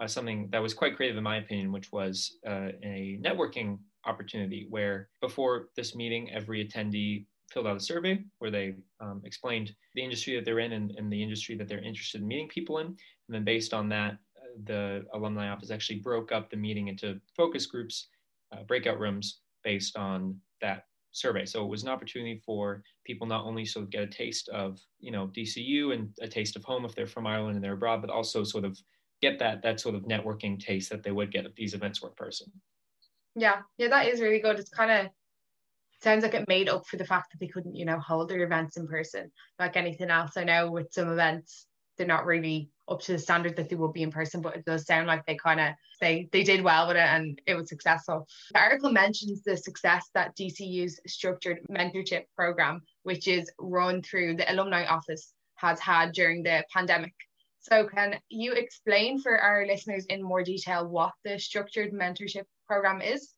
uh, 0.00 0.06
something 0.06 0.48
that 0.50 0.62
was 0.62 0.74
quite 0.74 0.96
creative 0.96 1.16
in 1.16 1.24
my 1.24 1.36
opinion 1.38 1.72
which 1.72 1.90
was 1.92 2.38
uh, 2.46 2.68
a 2.82 3.18
networking 3.22 3.78
opportunity 4.06 4.66
where 4.70 5.08
before 5.20 5.68
this 5.76 5.94
meeting 5.94 6.30
every 6.32 6.66
attendee 6.66 7.24
filled 7.52 7.66
out 7.66 7.76
a 7.76 7.80
survey 7.80 8.18
where 8.38 8.50
they 8.50 8.74
um, 9.00 9.20
explained 9.24 9.72
the 9.94 10.02
industry 10.02 10.34
that 10.34 10.44
they're 10.44 10.58
in 10.58 10.72
and, 10.72 10.92
and, 10.96 11.12
the 11.12 11.22
industry 11.22 11.56
that 11.56 11.68
they're 11.68 11.82
interested 11.82 12.20
in 12.20 12.26
meeting 12.26 12.48
people 12.48 12.78
in. 12.78 12.86
And 12.86 12.96
then 13.28 13.44
based 13.44 13.74
on 13.74 13.88
that 13.90 14.12
uh, 14.12 14.56
the 14.64 15.04
alumni 15.12 15.50
office 15.50 15.70
actually 15.70 15.98
broke 15.98 16.32
up 16.32 16.50
the 16.50 16.56
meeting 16.56 16.88
into 16.88 17.20
focus 17.36 17.66
groups 17.66 18.08
uh, 18.52 18.62
breakout 18.64 18.98
rooms 18.98 19.40
based 19.64 19.96
on 19.96 20.36
that 20.60 20.84
survey. 21.12 21.44
So 21.44 21.64
it 21.64 21.68
was 21.68 21.82
an 21.82 21.88
opportunity 21.88 22.40
for 22.44 22.82
people 23.04 23.26
not 23.26 23.44
only 23.44 23.68
of 23.76 23.90
get 23.90 24.02
a 24.02 24.06
taste 24.06 24.48
of, 24.48 24.80
you 24.98 25.10
know, 25.10 25.28
DCU 25.28 25.92
and 25.92 26.08
a 26.20 26.28
taste 26.28 26.56
of 26.56 26.64
home 26.64 26.84
if 26.84 26.94
they're 26.94 27.06
from 27.06 27.26
Ireland 27.26 27.56
and 27.56 27.64
they're 27.64 27.74
abroad, 27.74 28.00
but 28.00 28.10
also 28.10 28.44
sort 28.44 28.64
of 28.64 28.78
get 29.20 29.38
that 29.38 29.62
that 29.62 29.78
sort 29.78 29.94
of 29.94 30.02
networking 30.02 30.58
taste 30.58 30.90
that 30.90 31.02
they 31.02 31.12
would 31.12 31.30
get 31.30 31.46
if 31.46 31.54
these 31.54 31.74
events 31.74 32.02
were 32.02 32.08
in 32.08 32.14
person. 32.14 32.50
Yeah, 33.34 33.60
yeah, 33.78 33.88
that 33.88 34.08
is 34.08 34.20
really 34.20 34.40
good. 34.40 34.58
It's 34.58 34.70
kind 34.70 34.90
of 34.90 35.12
sounds 36.02 36.22
like 36.22 36.34
it 36.34 36.48
made 36.48 36.68
up 36.68 36.86
for 36.86 36.96
the 36.96 37.04
fact 37.04 37.30
that 37.30 37.38
they 37.38 37.46
couldn't, 37.46 37.76
you 37.76 37.84
know, 37.84 37.98
hold 37.98 38.28
their 38.28 38.42
events 38.42 38.76
in 38.76 38.86
person 38.88 39.30
like 39.58 39.76
anything 39.76 40.10
else. 40.10 40.36
I 40.36 40.44
know 40.44 40.70
with 40.70 40.92
some 40.92 41.10
events 41.10 41.66
they're 41.96 42.06
not 42.06 42.26
really 42.26 42.70
up 42.88 43.00
to 43.00 43.12
the 43.12 43.18
standard 43.18 43.56
that 43.56 43.68
they 43.68 43.76
would 43.76 43.92
be 43.92 44.02
in 44.02 44.10
person, 44.10 44.40
but 44.40 44.56
it 44.56 44.64
does 44.64 44.86
sound 44.86 45.06
like 45.06 45.24
they 45.26 45.36
kind 45.36 45.60
of 45.60 45.74
they 46.00 46.28
they 46.32 46.42
did 46.42 46.62
well 46.62 46.88
with 46.88 46.96
it 46.96 47.00
and 47.00 47.40
it 47.46 47.54
was 47.54 47.68
successful. 47.68 48.26
The 48.52 48.60
article 48.60 48.90
mentions 48.92 49.42
the 49.42 49.56
success 49.56 50.08
that 50.14 50.36
DCU's 50.36 51.00
structured 51.06 51.60
mentorship 51.70 52.24
program, 52.36 52.82
which 53.02 53.28
is 53.28 53.50
run 53.58 54.02
through 54.02 54.36
the 54.36 54.52
alumni 54.52 54.84
office, 54.84 55.32
has 55.56 55.78
had 55.80 56.12
during 56.12 56.42
the 56.42 56.64
pandemic. 56.72 57.14
So 57.60 57.86
can 57.86 58.18
you 58.28 58.54
explain 58.54 59.20
for 59.20 59.38
our 59.38 59.64
listeners 59.64 60.04
in 60.06 60.20
more 60.20 60.42
detail 60.42 60.86
what 60.88 61.12
the 61.24 61.38
structured 61.38 61.92
mentorship 61.92 62.44
program 62.66 63.00
is? 63.00 63.32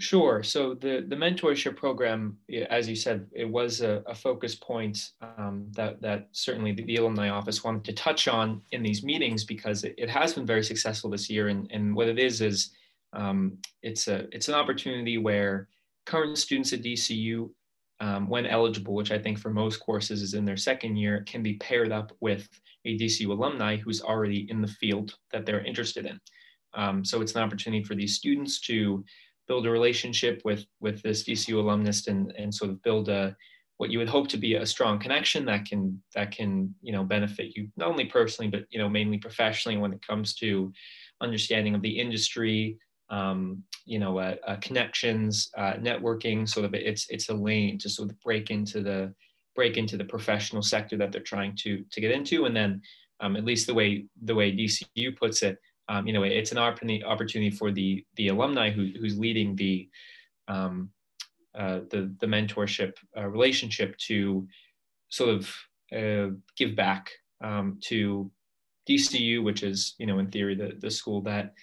Sure. 0.00 0.44
So 0.44 0.74
the 0.74 1.04
the 1.08 1.16
mentorship 1.16 1.76
program, 1.76 2.38
as 2.70 2.88
you 2.88 2.94
said, 2.94 3.26
it 3.32 3.48
was 3.48 3.80
a, 3.80 4.02
a 4.06 4.14
focus 4.14 4.54
point 4.54 4.96
um, 5.20 5.66
that 5.72 6.00
that 6.00 6.28
certainly 6.30 6.70
the, 6.70 6.84
the, 6.84 6.96
alumni 6.96 7.30
office 7.30 7.64
wanted 7.64 7.84
to 7.84 7.92
touch 7.92 8.28
on 8.28 8.62
in 8.70 8.84
these 8.84 9.02
meetings 9.02 9.42
because 9.42 9.82
it, 9.82 9.96
it 9.98 10.08
has 10.08 10.34
been 10.34 10.46
very 10.46 10.62
successful 10.62 11.10
this 11.10 11.28
year. 11.28 11.48
And, 11.48 11.68
and 11.72 11.96
what 11.96 12.06
it 12.06 12.20
is 12.20 12.40
is 12.40 12.70
um, 13.12 13.58
it's 13.82 14.06
a 14.06 14.32
it's 14.32 14.46
an 14.46 14.54
opportunity 14.54 15.18
where 15.18 15.66
current 16.06 16.38
students 16.38 16.72
at 16.72 16.82
DCU, 16.82 17.50
um, 17.98 18.28
when 18.28 18.46
eligible, 18.46 18.94
which 18.94 19.10
I 19.10 19.18
think 19.18 19.36
for 19.36 19.50
most 19.50 19.78
courses 19.80 20.22
is 20.22 20.34
in 20.34 20.44
their 20.44 20.56
second 20.56 20.96
year, 20.96 21.24
can 21.26 21.42
be 21.42 21.54
paired 21.54 21.90
up 21.90 22.12
with 22.20 22.48
a 22.84 22.96
DCU 22.96 23.30
alumni 23.30 23.76
who's 23.76 24.00
already 24.00 24.46
in 24.48 24.62
the 24.62 24.68
field 24.68 25.16
that 25.32 25.44
they're 25.44 25.64
interested 25.64 26.06
in. 26.06 26.20
Um, 26.74 27.04
so 27.04 27.20
it's 27.20 27.34
an 27.34 27.42
opportunity 27.42 27.82
for 27.82 27.96
these 27.96 28.14
students 28.14 28.60
to 28.62 29.04
build 29.48 29.66
a 29.66 29.70
relationship 29.70 30.40
with 30.44 30.64
with 30.80 31.02
this 31.02 31.24
DCU 31.24 31.54
alumnus 31.54 32.06
and 32.06 32.32
and 32.38 32.54
sort 32.54 32.70
of 32.70 32.82
build 32.82 33.08
a 33.08 33.36
what 33.78 33.90
you 33.90 33.98
would 33.98 34.08
hope 34.08 34.28
to 34.28 34.36
be 34.36 34.54
a 34.54 34.66
strong 34.66 34.98
connection 34.98 35.44
that 35.46 35.64
can 35.64 36.00
that 36.14 36.30
can 36.30 36.74
you 36.82 36.92
know 36.92 37.04
benefit 37.04 37.56
you 37.56 37.68
not 37.76 37.88
only 37.88 38.04
personally 38.04 38.50
but 38.50 38.64
you 38.70 38.78
know 38.78 38.88
mainly 38.88 39.18
professionally 39.18 39.78
when 39.78 39.92
it 39.92 40.06
comes 40.06 40.34
to 40.34 40.72
understanding 41.20 41.74
of 41.74 41.82
the 41.82 41.98
industry 41.98 42.78
um, 43.10 43.62
you 43.84 43.98
know 43.98 44.18
uh, 44.18 44.36
uh, 44.46 44.56
connections 44.56 45.50
uh, 45.56 45.74
networking 45.74 46.48
sort 46.48 46.66
of 46.66 46.74
it's 46.74 47.06
it's 47.08 47.28
a 47.28 47.34
lane 47.34 47.78
to 47.78 47.88
sort 47.88 48.10
of 48.10 48.20
break 48.20 48.50
into 48.50 48.82
the 48.82 49.12
break 49.58 49.76
into 49.76 49.96
the 49.96 50.04
professional 50.04 50.62
sector 50.62 50.96
that 50.96 51.10
they're 51.10 51.20
trying 51.20 51.52
to 51.56 51.84
to 51.90 52.00
get 52.00 52.12
into. 52.12 52.44
And 52.44 52.54
then 52.54 52.80
um, 53.18 53.34
at 53.34 53.44
least 53.44 53.66
the 53.66 53.74
way 53.74 54.06
the 54.22 54.34
way 54.36 54.52
DCU 54.52 55.16
puts 55.16 55.42
it 55.42 55.58
um, 55.88 56.06
you 56.06 56.12
know, 56.12 56.22
it's 56.22 56.52
an 56.52 56.58
opportunity 56.58 57.50
for 57.50 57.70
the 57.70 58.04
the 58.16 58.28
alumni 58.28 58.70
who, 58.70 58.90
who's 59.00 59.18
leading 59.18 59.56
the 59.56 59.88
um, 60.46 60.90
uh, 61.58 61.80
the 61.90 62.14
the 62.20 62.26
mentorship 62.26 62.94
uh, 63.16 63.26
relationship 63.26 63.96
to 63.98 64.46
sort 65.08 65.30
of 65.30 65.54
uh, 65.96 66.34
give 66.56 66.76
back 66.76 67.10
um, 67.42 67.78
to 67.80 68.30
DCU, 68.88 69.42
which 69.42 69.62
is 69.62 69.94
you 69.98 70.06
know 70.06 70.18
in 70.18 70.30
theory 70.30 70.54
the 70.54 70.76
the 70.78 70.90
school 70.90 71.22
that 71.22 71.54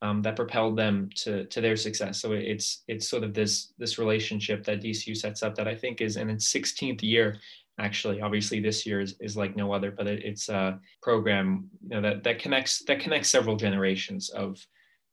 um, 0.00 0.22
that 0.22 0.36
propelled 0.36 0.76
them 0.76 1.10
to 1.16 1.44
to 1.46 1.60
their 1.60 1.76
success. 1.76 2.20
So 2.20 2.32
it's 2.32 2.84
it's 2.86 3.08
sort 3.08 3.24
of 3.24 3.34
this 3.34 3.72
this 3.78 3.98
relationship 3.98 4.64
that 4.64 4.80
DCU 4.80 5.16
sets 5.16 5.42
up 5.42 5.56
that 5.56 5.66
I 5.66 5.74
think 5.74 6.00
is 6.00 6.16
in 6.16 6.30
its 6.30 6.52
16th 6.52 7.02
year 7.02 7.38
actually 7.78 8.20
obviously 8.20 8.60
this 8.60 8.86
year 8.86 9.00
is, 9.00 9.16
is 9.20 9.36
like 9.36 9.56
no 9.56 9.72
other 9.72 9.90
but 9.90 10.06
it, 10.06 10.24
it's 10.24 10.48
a 10.48 10.78
program 11.00 11.68
you 11.82 11.88
know 11.88 12.02
that 12.02 12.22
that 12.22 12.38
connects 12.38 12.84
that 12.84 13.00
connects 13.00 13.30
several 13.30 13.56
generations 13.56 14.30
of 14.30 14.58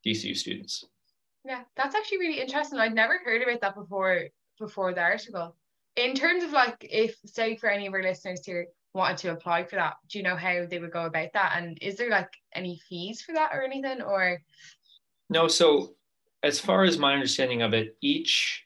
dcu 0.05 0.35
students. 0.35 0.85
Yeah 1.45 1.61
that's 1.75 1.95
actually 1.95 2.19
really 2.19 2.41
interesting. 2.41 2.79
I'd 2.79 2.93
never 2.93 3.19
heard 3.23 3.41
about 3.41 3.61
that 3.61 3.75
before 3.75 4.25
before 4.59 4.93
the 4.93 5.01
article. 5.01 5.55
In 5.95 6.13
terms 6.13 6.43
of 6.43 6.51
like 6.51 6.75
if 6.81 7.15
say 7.25 7.55
for 7.55 7.69
any 7.69 7.87
of 7.87 7.93
our 7.93 8.03
listeners 8.03 8.45
here 8.45 8.67
wanted 8.93 9.17
to 9.17 9.31
apply 9.31 9.63
for 9.63 9.75
that 9.75 9.93
do 10.09 10.17
you 10.17 10.23
know 10.23 10.35
how 10.35 10.65
they 10.65 10.79
would 10.79 10.91
go 10.91 11.05
about 11.05 11.33
that? 11.33 11.53
And 11.55 11.77
is 11.81 11.95
there 11.95 12.09
like 12.09 12.31
any 12.53 12.81
fees 12.89 13.21
for 13.21 13.33
that 13.33 13.51
or 13.53 13.63
anything 13.63 14.01
or? 14.01 14.41
No 15.29 15.47
so 15.47 15.95
as 16.43 16.59
far 16.59 16.83
as 16.83 16.97
my 16.97 17.13
understanding 17.13 17.61
of 17.61 17.73
it 17.73 17.97
each 18.01 18.65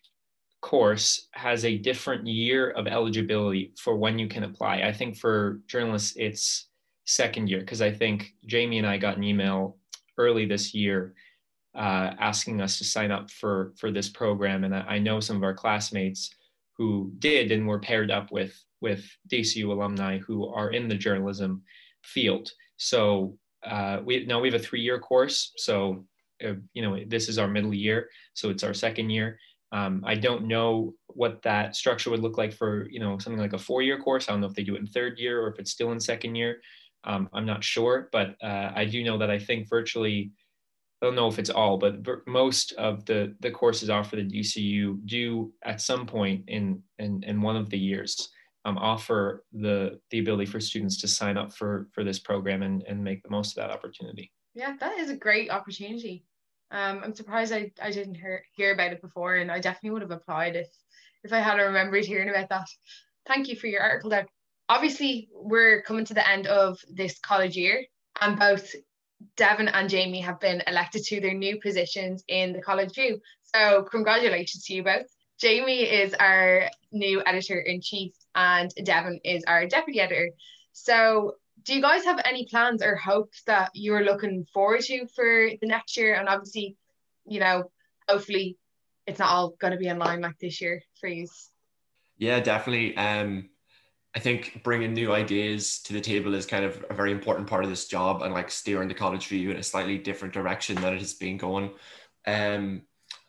course 0.64 1.28
has 1.34 1.66
a 1.66 1.78
different 1.78 2.26
year 2.26 2.72
of 2.72 2.88
eligibility 2.88 3.74
for 3.78 3.96
when 3.98 4.18
you 4.18 4.30
can 4.30 4.46
apply. 4.46 4.78
I 4.78 4.94
think 4.94 5.18
for 5.18 5.60
journalists, 5.68 6.14
it's 6.16 6.70
second 7.06 7.50
year 7.50 7.60
because 7.60 7.82
I 7.82 7.92
think 7.92 8.34
Jamie 8.46 8.80
and 8.80 8.88
I 8.88 8.98
got 8.98 9.18
an 9.18 9.24
email 9.24 9.78
early 10.18 10.46
this 10.46 10.74
year 10.74 11.14
uh, 11.76 12.16
asking 12.18 12.62
us 12.62 12.78
to 12.78 12.86
sign 12.86 13.12
up 13.12 13.30
for 13.30 13.74
for 13.78 13.92
this 13.92 14.08
program, 14.08 14.64
and 14.64 14.74
I, 14.74 15.00
know 15.00 15.20
some 15.20 15.36
of 15.36 15.44
our 15.44 15.54
classmates 15.54 16.30
who 16.78 17.12
did 17.20 17.52
and 17.52 17.68
were 17.68 17.80
paired 17.80 18.10
up 18.10 18.32
with 18.32 18.56
with 18.80 19.04
DCU 19.30 19.70
alumni 19.70 20.18
who 20.20 20.48
are 20.48 20.70
in 20.70 20.88
the 20.88 20.96
journalism 20.96 21.62
field. 22.04 22.50
So 22.78 23.38
uh, 23.66 24.00
we 24.06 24.26
now 24.26 24.40
we 24.40 24.50
have 24.50 24.62
a 24.62 24.64
three 24.64 24.82
year 24.82 25.00
course. 25.00 25.52
So 25.58 26.06
uh, 26.46 26.54
you 26.74 26.84
know 26.84 27.00
this 27.08 27.28
is 27.28 27.38
our 27.38 27.50
middle 27.50 27.74
year, 27.74 28.10
so 28.34 28.50
it's 28.50 28.64
our 28.64 28.74
second 28.74 29.10
year 29.10 29.38
um, 29.74 30.04
I 30.06 30.14
don't 30.14 30.48
know 30.48 30.94
what 31.08 31.42
that 31.42 31.76
structure 31.76 32.12
would 32.12 32.22
look 32.22 32.38
like 32.38 32.54
for 32.54 32.88
you 32.90 33.00
know 33.00 33.18
something 33.18 33.42
like 33.42 33.54
a 33.54 33.58
four-year 33.58 34.00
course. 34.00 34.30
I 34.30 34.32
don't 34.32 34.42
know 34.42 34.48
if 34.48 34.54
they 34.54 34.64
do 34.64 34.76
it 34.76 34.82
in 34.82 34.88
third 34.88 35.18
year 35.18 35.42
or 35.42 35.52
if 35.52 35.60
it's 35.60 35.72
still 35.72 35.92
in 35.92 36.00
second 36.00 36.36
year. 36.36 36.62
Um, 37.04 37.28
I'm 37.34 37.46
not 37.46 37.64
sure, 37.64 38.08
but 38.12 38.36
uh, 38.42 38.72
I 38.74 38.86
do 38.86 39.04
know 39.04 39.18
that 39.18 39.32
I 39.32 39.40
think 39.40 39.68
virtually, 39.68 40.32
I 41.02 41.08
don't 41.08 41.16
know 41.16 41.28
if 41.28 41.40
it's 41.40 41.50
all, 41.50 41.78
but 41.78 41.96
most 42.28 42.74
of 42.74 43.04
the 43.06 43.36
the 43.40 43.50
courses 43.50 43.90
offered 43.90 44.20
at 44.20 44.28
DCU 44.28 45.04
do 45.06 45.52
at 45.66 45.82
some 45.82 46.06
point 46.06 46.44
in 46.48 46.84
in, 47.00 47.24
in 47.24 47.42
one 47.42 47.56
of 47.56 47.72
the 47.72 47.80
years 47.80 48.30
um, 48.66 48.78
offer 48.78 49.44
the 49.54 50.00
the 50.12 50.20
ability 50.20 50.46
for 50.46 50.60
students 50.60 51.02
to 51.02 51.08
sign 51.08 51.36
up 51.36 51.52
for 51.52 51.90
for 51.94 52.04
this 52.04 52.20
program 52.20 52.62
and 52.62 52.84
and 52.84 53.04
make 53.04 53.24
the 53.24 53.30
most 53.30 53.58
of 53.58 53.64
that 53.64 53.72
opportunity. 53.72 54.32
Yeah, 54.54 54.76
that 54.80 55.00
is 55.00 55.10
a 55.10 55.16
great 55.16 55.50
opportunity. 55.50 56.26
Um, 56.72 57.02
I'm 57.04 57.16
surprised 57.16 57.54
I, 57.54 57.72
I 57.82 57.92
didn't 57.92 58.16
hear, 58.16 58.44
hear 58.56 58.74
about 58.74 58.94
it 58.94 59.02
before, 59.02 59.36
and 59.36 59.52
I 59.52 59.60
definitely 59.60 59.92
would 59.92 60.02
have 60.02 60.12
applied 60.12 60.56
if 60.56 60.68
if 61.24 61.32
I 61.32 61.40
had 61.40 61.56
remembered 61.56 62.06
hearing 62.06 62.30
about 62.30 62.50
that. 62.50 62.68
Thank 63.26 63.48
you 63.48 63.56
for 63.56 63.68
your 63.68 63.82
article 63.82 64.10
there. 64.10 64.28
Obviously, 64.68 65.30
we're 65.34 65.82
coming 65.84 66.06
to 66.06 66.14
the 66.14 66.28
end 66.28 66.48
of 66.48 66.80
this 66.92 67.20
college 67.20 67.56
year, 67.56 67.86
and 68.20 68.38
both 68.38 68.74
Devin 69.38 69.70
and 69.70 69.90
Jamie 69.90 70.22
have 70.22 70.40
been 70.40 70.62
elected 70.68 71.04
to 71.06 71.22
their 71.22 71.34
new 71.34 71.60
positions 71.60 72.24
in 72.28 72.54
the 72.54 72.62
College 72.62 72.94
View. 72.94 73.20
So, 73.56 73.84
congratulations 73.84 74.66
to 74.66 74.74
you 74.74 74.84
both. 74.84 75.06
Jamie 75.40 75.84
is 75.84 76.14
our 76.14 76.70
new 76.92 77.22
editor 77.26 77.60
in 77.60 77.82
chief, 77.82 78.14
and 78.36 78.72
Devin 78.84 79.20
is 79.24 79.44
our 79.46 79.68
deputy 79.68 80.00
editor. 80.00 80.32
So, 80.72 81.36
do 81.64 81.74
you 81.74 81.82
guys 81.82 82.04
have 82.06 82.22
any 82.26 82.46
plans 82.46 82.82
or 82.82 82.96
hopes 82.96 83.44
that 83.44 83.72
you're 83.74 84.04
looking 84.04 84.46
forward 84.54 84.82
to 84.82 85.08
for 85.08 85.50
the 85.62 85.68
next 85.68 85.98
year? 85.98 86.16
And 86.16 86.28
obviously, 86.28 86.76
you 87.26 87.40
know, 87.40 87.72
hopefully 88.08 88.58
it's 89.08 89.20
not 89.20 89.30
all 89.30 89.50
going 89.60 89.72
to 89.72 89.80
be 89.80 89.88
in 89.88 89.98
line 89.98 90.22
like 90.22 90.38
this 90.40 90.62
year 90.62 90.82
for 91.00 91.08
you. 91.08 91.28
Yeah, 92.18 92.40
definitely. 92.40 92.96
Um, 92.98 93.50
I 94.16 94.20
think 94.20 94.62
bringing 94.64 94.94
new 94.94 95.12
ideas 95.12 95.80
to 95.84 95.94
the 95.94 96.02
table 96.02 96.34
is 96.36 96.46
kind 96.46 96.66
of 96.66 96.86
a 96.90 96.94
very 96.94 97.12
important 97.12 97.48
part 97.48 97.64
of 97.64 97.70
this 97.70 97.88
job 97.88 98.22
and 98.22 98.34
like 98.34 98.52
steering 98.52 98.88
the 98.88 98.94
college 98.94 99.28
view 99.28 99.50
in 99.50 99.58
a 99.58 99.64
slightly 99.64 99.98
different 99.98 100.34
direction 100.34 100.76
than 100.76 100.94
it 100.94 101.00
has 101.00 101.14
been 101.14 101.38
going. 101.38 101.72
Um, 102.28 102.84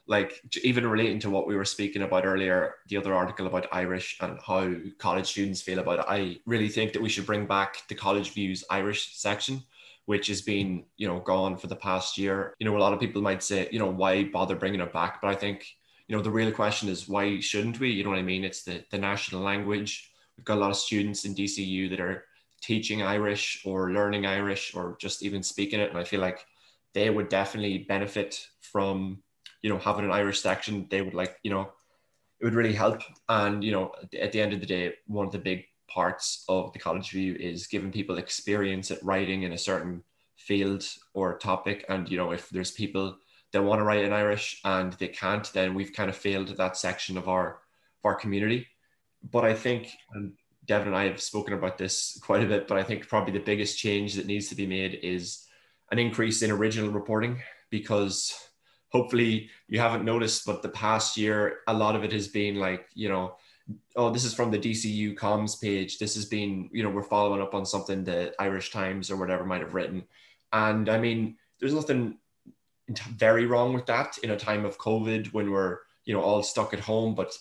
like 0.07 0.41
even 0.63 0.87
relating 0.87 1.19
to 1.21 1.31
what 1.31 1.47
we 1.47 1.57
were 1.57 1.65
speaking 1.65 2.03
about 2.03 2.27
earlier, 2.27 2.75
the 2.89 2.97
other 2.97 3.15
article 3.15 3.47
about 3.47 3.67
Irish 3.73 4.19
and 4.21 4.39
how 4.47 4.71
college 4.99 5.27
students 5.27 5.63
feel 5.63 5.79
about 5.79 6.01
it, 6.01 6.05
I 6.09 6.39
really 6.45 6.69
think 6.69 6.93
that 6.93 7.03
we 7.03 7.09
should 7.09 7.27
bring 7.27 7.47
back 7.47 7.79
the 7.89 7.95
College 7.95 8.33
Views 8.33 8.65
Irish 8.69 9.17
section, 9.17 9.63
which 10.05 10.27
has 10.27 10.43
been, 10.43 10.85
you 10.99 11.09
know, 11.09 11.21
gone 11.21 11.57
for 11.57 11.69
the 11.69 11.77
past 11.77 12.19
year. 12.19 12.55
You 12.59 12.67
know, 12.67 12.77
a 12.77 12.79
lot 12.79 12.93
of 12.93 13.01
people 13.01 13.23
might 13.23 13.43
say, 13.43 13.69
you 13.73 13.79
know, 13.79 13.91
why 13.91 14.25
bother 14.25 14.57
bringing 14.57 14.81
it 14.81 14.93
back? 14.93 15.23
But 15.23 15.29
I 15.29 15.35
think, 15.35 15.67
you 16.07 16.15
know, 16.15 16.23
the 16.23 16.31
real 16.31 16.53
question 16.53 16.91
is 16.91 17.09
why 17.09 17.41
shouldn't 17.41 17.81
we? 17.81 17.91
You 17.91 18.05
know 18.05 18.11
what 18.11 18.19
I 18.19 18.23
mean? 18.23 18.45
It's 18.45 18.63
the, 18.63 18.85
the 18.91 18.99
national 18.99 19.41
language. 19.41 20.11
We've 20.37 20.45
got 20.45 20.59
a 20.59 20.61
lot 20.61 20.71
of 20.71 20.77
students 20.77 21.25
in 21.25 21.35
DCU 21.35 21.89
that 21.91 22.01
are 22.01 22.25
teaching 22.61 23.03
Irish 23.03 23.63
or 23.65 23.93
learning 23.93 24.27
Irish 24.27 24.75
or 24.75 24.97
just 25.01 25.23
even 25.23 25.43
speaking 25.43 25.81
it. 25.81 25.89
And 25.89 25.99
I 25.99 26.05
feel 26.05 26.21
like 26.21 26.45
they 26.93 27.09
would 27.09 27.29
definitely 27.29 27.79
benefit 27.79 28.47
from 28.61 29.23
you 29.65 29.71
know 29.71 29.79
having 29.79 30.05
an 30.05 30.13
Irish 30.13 30.43
section, 30.43 30.87
they 30.91 31.01
would 31.01 31.15
like 31.15 31.39
you 31.43 31.51
know 31.51 31.73
it 32.39 32.45
would 32.45 32.55
really 32.55 32.75
help. 32.75 33.01
And 33.31 33.65
you 33.65 33.73
know 33.73 33.93
at 34.21 34.31
the 34.31 34.41
end 34.43 34.53
of 34.53 34.61
the 34.61 34.67
day, 34.67 34.93
one 35.07 35.25
of 35.27 35.33
the 35.33 35.39
big 35.39 35.65
parts 35.89 36.45
of 36.51 36.73
the 36.75 36.79
college 36.79 37.11
view 37.11 37.35
is 37.35 37.67
giving 37.67 37.91
people 37.91 38.19
experience 38.19 38.91
at 38.91 39.03
writing 39.03 39.43
in 39.43 39.53
a 39.53 39.59
certain 39.59 40.05
field 40.37 40.87
or 41.15 41.39
topic. 41.39 41.87
And 41.89 42.11
you 42.11 42.19
know 42.19 42.33
if 42.33 42.51
there's 42.51 42.73
people 42.73 43.17
that 43.53 43.63
want 43.63 43.81
to 43.81 43.85
write 43.85 44.05
in 44.05 44.13
Irish 44.13 44.61
and 44.65 44.93
they 44.95 45.09
can't, 45.09 45.51
then 45.55 45.75
we've 45.75 45.95
kind 45.95 46.11
of 46.11 46.17
failed 46.17 46.49
that 46.49 46.77
section 46.77 47.17
of 47.17 47.27
our 47.27 47.49
of 47.49 48.05
our 48.05 48.15
community. 48.15 48.67
But 49.33 49.47
I 49.47 49.55
think, 49.55 49.89
and 50.13 50.35
Devin 50.67 50.89
and 50.89 50.97
I 50.97 51.05
have 51.05 51.23
spoken 51.23 51.55
about 51.55 51.79
this 51.79 52.21
quite 52.23 52.45
a 52.45 52.47
bit, 52.47 52.69
but 52.69 52.77
I 52.77 52.83
think 52.83 53.09
probably 53.09 53.33
the 53.33 53.51
biggest 53.51 53.79
change 53.79 54.15
that 54.17 54.27
needs 54.27 54.49
to 54.49 54.55
be 54.55 54.67
made 54.67 54.99
is 55.03 55.47
an 55.91 55.99
increase 55.99 56.43
in 56.43 56.51
original 56.51 56.91
reporting 56.91 57.41
because 57.71 58.35
hopefully 58.95 59.51
you 59.67 59.81
haven't 59.81 60.05
noticed, 60.05 60.47
but 60.47 60.63
the 60.63 60.69
past 60.69 61.17
year, 61.17 61.59
a 61.67 61.75
lot 61.75 61.97
of 61.97 62.05
it 62.05 62.13
has 62.13 62.29
been 62.29 62.55
like, 62.61 62.87
you 62.95 63.09
know, 63.09 63.35
oh, 63.97 64.09
this 64.09 64.25
is 64.25 64.33
from 64.33 64.53
the 64.53 64.59
DCU 64.59 65.17
comms 65.17 65.61
page. 65.61 65.99
This 65.99 66.15
has 66.15 66.27
been, 66.27 66.71
you 66.73 66.85
know, 66.85 66.91
we're 66.91 67.03
following 67.03 67.43
up 67.43 67.55
on 67.55 67.67
something 67.67 68.05
the 68.05 68.33
Irish 68.39 68.71
Times 68.71 69.11
or 69.11 69.17
whatever 69.17 69.45
might 69.45 69.63
have 69.63 69.75
written. 69.75 70.05
And 70.53 70.89
I 70.89 70.99
mean, 70.99 71.37
there's 71.59 71.75
nothing 71.75 72.19
very 73.17 73.47
wrong 73.47 73.75
with 73.75 73.87
that 73.87 74.17
in 74.19 74.31
a 74.31 74.39
time 74.39 74.65
of 74.65 74.79
COVID 74.79 75.33
when 75.33 75.51
we're, 75.51 75.79
you 76.05 76.15
know, 76.15 76.23
all 76.23 76.45
stuck 76.45 76.73
at 76.73 76.79
home. 76.79 77.17
But 77.17 77.37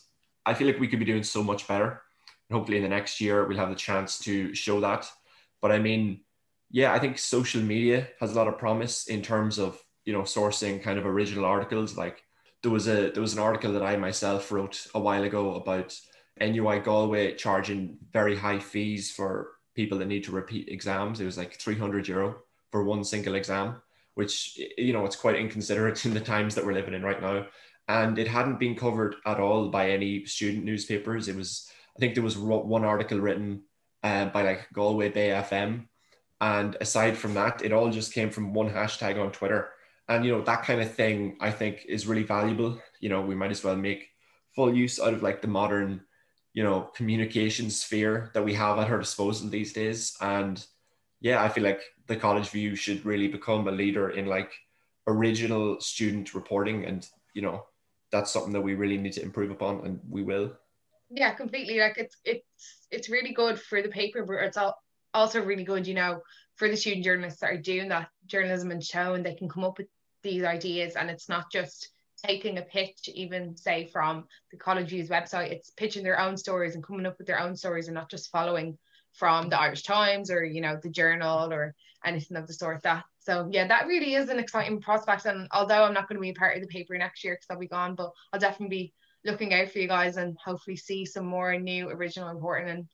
I 0.47 0.55
feel 0.55 0.65
like 0.65 0.79
we 0.79 0.87
could 0.87 0.99
be 0.99 1.05
doing 1.05 1.23
so 1.23 1.43
much 1.43 1.67
better. 1.67 2.01
And 2.49 2.57
hopefully 2.57 2.77
in 2.77 2.83
the 2.83 2.89
next 2.89 3.21
year, 3.21 3.45
we'll 3.45 3.57
have 3.57 3.69
the 3.69 3.75
chance 3.75 4.17
to 4.19 4.55
show 4.55 4.79
that. 4.79 5.07
But 5.61 5.71
I 5.71 5.77
mean, 5.77 6.21
yeah, 6.71 6.93
I 6.93 6.97
think 6.97 7.19
social 7.19 7.61
media 7.61 8.07
has 8.19 8.31
a 8.31 8.35
lot 8.35 8.47
of 8.47 8.57
promise 8.57 9.05
in 9.05 9.21
terms 9.21 9.59
of 9.59 9.79
you 10.05 10.13
know 10.13 10.21
sourcing 10.21 10.81
kind 10.81 10.99
of 10.99 11.05
original 11.05 11.45
articles 11.45 11.97
like 11.97 12.23
there 12.63 12.71
was 12.71 12.87
a 12.87 13.11
there 13.11 13.21
was 13.21 13.33
an 13.33 13.39
article 13.39 13.73
that 13.73 13.83
I 13.83 13.97
myself 13.97 14.51
wrote 14.51 14.87
a 14.95 14.99
while 14.99 15.23
ago 15.23 15.55
about 15.55 15.99
NUI 16.39 16.79
Galway 16.79 17.35
charging 17.35 17.97
very 18.11 18.35
high 18.35 18.59
fees 18.59 19.11
for 19.11 19.51
people 19.75 19.97
that 19.99 20.07
need 20.07 20.23
to 20.23 20.31
repeat 20.31 20.69
exams. 20.69 21.19
It 21.19 21.25
was 21.25 21.37
like 21.37 21.55
300 21.55 22.07
euro 22.07 22.37
for 22.71 22.83
one 22.83 23.03
single 23.03 23.35
exam, 23.35 23.81
which 24.15 24.59
you 24.77 24.93
know 24.93 25.05
it's 25.05 25.17
quite 25.17 25.35
inconsiderate 25.35 26.05
in 26.05 26.13
the 26.13 26.21
times 26.21 26.55
that 26.55 26.65
we're 26.65 26.73
living 26.73 26.93
in 26.93 27.03
right 27.03 27.21
now. 27.21 27.45
And 27.89 28.17
it 28.17 28.29
hadn't 28.29 28.59
been 28.59 28.75
covered 28.75 29.15
at 29.25 29.41
all 29.41 29.67
by 29.67 29.89
any 29.89 30.25
student 30.25 30.63
newspapers. 30.63 31.27
It 31.27 31.35
was 31.35 31.69
I 31.95 31.99
think 31.99 32.15
there 32.15 32.23
was 32.23 32.37
one 32.37 32.85
article 32.85 33.19
written 33.19 33.63
uh, 34.03 34.25
by 34.27 34.43
like 34.43 34.67
Galway 34.73 35.09
Bay 35.09 35.29
FM, 35.29 35.87
and 36.39 36.77
aside 36.79 37.17
from 37.17 37.33
that, 37.33 37.61
it 37.61 37.73
all 37.73 37.89
just 37.91 38.13
came 38.13 38.29
from 38.29 38.53
one 38.53 38.69
hashtag 38.69 39.21
on 39.21 39.31
Twitter 39.31 39.69
and 40.09 40.25
you 40.25 40.31
know 40.31 40.41
that 40.41 40.63
kind 40.63 40.81
of 40.81 40.93
thing 40.93 41.37
i 41.39 41.49
think 41.49 41.85
is 41.87 42.07
really 42.07 42.23
valuable. 42.23 42.79
You 42.99 43.09
know 43.09 43.21
we 43.21 43.35
might 43.35 43.51
as 43.51 43.63
well 43.63 43.75
make 43.75 44.09
full 44.55 44.73
use 44.73 44.99
out 44.99 45.13
of 45.13 45.23
like 45.23 45.41
the 45.41 45.47
modern 45.47 46.01
you 46.53 46.63
know 46.63 46.91
communication 46.95 47.69
sphere 47.69 48.31
that 48.33 48.43
we 48.43 48.53
have 48.53 48.77
at 48.79 48.89
our 48.89 48.99
disposal 48.99 49.49
these 49.49 49.73
days. 49.73 50.15
And 50.21 50.65
yeah 51.21 51.43
i 51.43 51.49
feel 51.49 51.63
like 51.63 51.81
the 52.07 52.15
college 52.15 52.49
view 52.49 52.75
should 52.75 53.05
really 53.05 53.27
become 53.27 53.67
a 53.67 53.71
leader 53.71 54.09
in 54.09 54.25
like 54.25 54.51
original 55.07 55.79
student 55.79 56.33
reporting. 56.33 56.85
And 56.85 57.07
you 57.33 57.41
know 57.41 57.65
that's 58.11 58.31
something 58.31 58.53
that 58.53 58.61
we 58.61 58.75
really 58.75 58.97
need 58.97 59.13
to 59.13 59.23
improve 59.23 59.51
upon 59.51 59.85
and 59.85 59.99
we 60.09 60.23
will. 60.23 60.53
Yeah 61.09 61.33
completely. 61.33 61.79
Like 61.79 61.97
it's 61.97 62.17
it's 62.23 62.87
it's 62.91 63.09
really 63.09 63.33
good 63.33 63.59
for 63.59 63.81
the 63.81 63.89
paper 63.89 64.23
but 64.25 64.43
it's 64.43 64.57
also 65.13 65.43
really 65.43 65.63
good 65.63 65.85
you 65.87 65.93
know 65.93 66.21
for 66.55 66.69
the 66.69 66.77
student 66.77 67.03
journalists 67.03 67.39
that 67.39 67.51
are 67.51 67.57
doing 67.57 67.89
that 67.89 68.09
journalism 68.25 68.71
and 68.71 68.83
show 68.83 69.13
and 69.13 69.25
they 69.25 69.35
can 69.35 69.49
come 69.49 69.63
up 69.63 69.77
with 69.77 69.87
these 70.21 70.43
ideas. 70.43 70.95
And 70.95 71.09
it's 71.09 71.29
not 71.29 71.51
just 71.51 71.89
taking 72.25 72.57
a 72.57 72.61
pitch 72.61 73.09
even 73.13 73.55
say 73.57 73.85
from 73.85 74.25
the 74.51 74.57
college 74.57 74.89
views 74.89 75.09
website 75.09 75.51
it's 75.51 75.71
pitching 75.71 76.03
their 76.03 76.19
own 76.19 76.37
stories 76.37 76.73
and 76.73 76.83
coming 76.83 77.05
up 77.05 77.17
with 77.17 77.27
their 77.27 77.39
own 77.39 77.55
stories 77.55 77.87
and 77.87 77.95
not 77.95 78.09
just 78.09 78.31
following 78.31 78.77
from 79.11 79.49
the 79.49 79.59
irish 79.59 79.83
times 79.83 80.31
or 80.31 80.43
you 80.43 80.61
know 80.61 80.79
the 80.81 80.89
journal 80.89 81.51
or 81.51 81.75
anything 82.05 82.37
of 82.37 82.47
the 82.47 82.53
sort 82.53 82.81
that. 82.83 83.03
So 83.19 83.49
yeah 83.51 83.67
that 83.67 83.87
really 83.87 84.13
is 84.13 84.29
an 84.29 84.39
exciting 84.39 84.81
prospect. 84.81 85.25
And 85.25 85.47
although 85.51 85.83
i'm 85.83 85.93
not 85.93 86.07
going 86.07 86.17
to 86.17 86.21
be 86.21 86.29
a 86.29 86.33
part 86.33 86.55
of 86.55 86.61
the 86.61 86.67
paper 86.67 86.97
next 86.97 87.23
year 87.23 87.35
because 87.35 87.47
i'll 87.49 87.59
be 87.59 87.67
gone 87.67 87.95
but 87.95 88.11
i'll 88.31 88.39
definitely 88.39 88.77
be 88.77 88.93
looking 89.25 89.53
out 89.53 89.69
for 89.69 89.79
you 89.79 89.87
guys 89.87 90.17
and 90.17 90.37
hopefully 90.43 90.75
see 90.75 91.05
some 91.05 91.25
more 91.25 91.57
new 91.57 91.89
original 91.89 92.33
reporting 92.33 92.69
and 92.69 92.87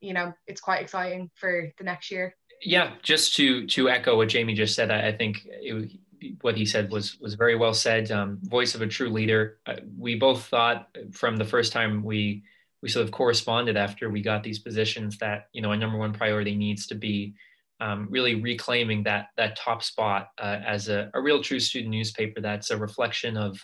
you 0.00 0.12
know 0.12 0.32
it's 0.46 0.60
quite 0.60 0.82
exciting 0.82 1.30
for 1.34 1.70
the 1.78 1.84
next 1.84 2.10
year 2.10 2.34
yeah, 2.62 2.94
just 3.02 3.34
to 3.36 3.66
to 3.68 3.88
echo 3.88 4.16
what 4.16 4.28
Jamie 4.28 4.54
just 4.54 4.74
said, 4.74 4.90
I, 4.90 5.08
I 5.08 5.16
think 5.16 5.42
it, 5.44 5.92
what 6.40 6.56
he 6.56 6.64
said 6.64 6.90
was 6.90 7.18
was 7.20 7.34
very 7.34 7.56
well 7.56 7.74
said. 7.74 8.10
Um, 8.10 8.38
voice 8.42 8.74
of 8.74 8.82
a 8.82 8.86
true 8.86 9.10
leader. 9.10 9.58
Uh, 9.66 9.76
we 9.98 10.16
both 10.16 10.46
thought 10.46 10.88
from 11.12 11.36
the 11.36 11.44
first 11.44 11.72
time 11.72 12.02
we 12.02 12.42
we 12.82 12.88
sort 12.88 13.04
of 13.04 13.12
corresponded 13.12 13.76
after 13.76 14.10
we 14.10 14.22
got 14.22 14.42
these 14.42 14.58
positions 14.58 15.18
that 15.18 15.48
you 15.52 15.62
know 15.62 15.72
a 15.72 15.76
number 15.76 15.98
one 15.98 16.12
priority 16.12 16.54
needs 16.54 16.86
to 16.88 16.94
be 16.94 17.34
um, 17.80 18.06
really 18.10 18.36
reclaiming 18.36 19.02
that 19.02 19.28
that 19.36 19.56
top 19.56 19.82
spot 19.82 20.28
uh, 20.38 20.60
as 20.66 20.88
a, 20.88 21.10
a 21.14 21.20
real 21.20 21.42
true 21.42 21.60
student 21.60 21.90
newspaper 21.90 22.40
that's 22.40 22.70
a 22.70 22.76
reflection 22.76 23.36
of 23.36 23.58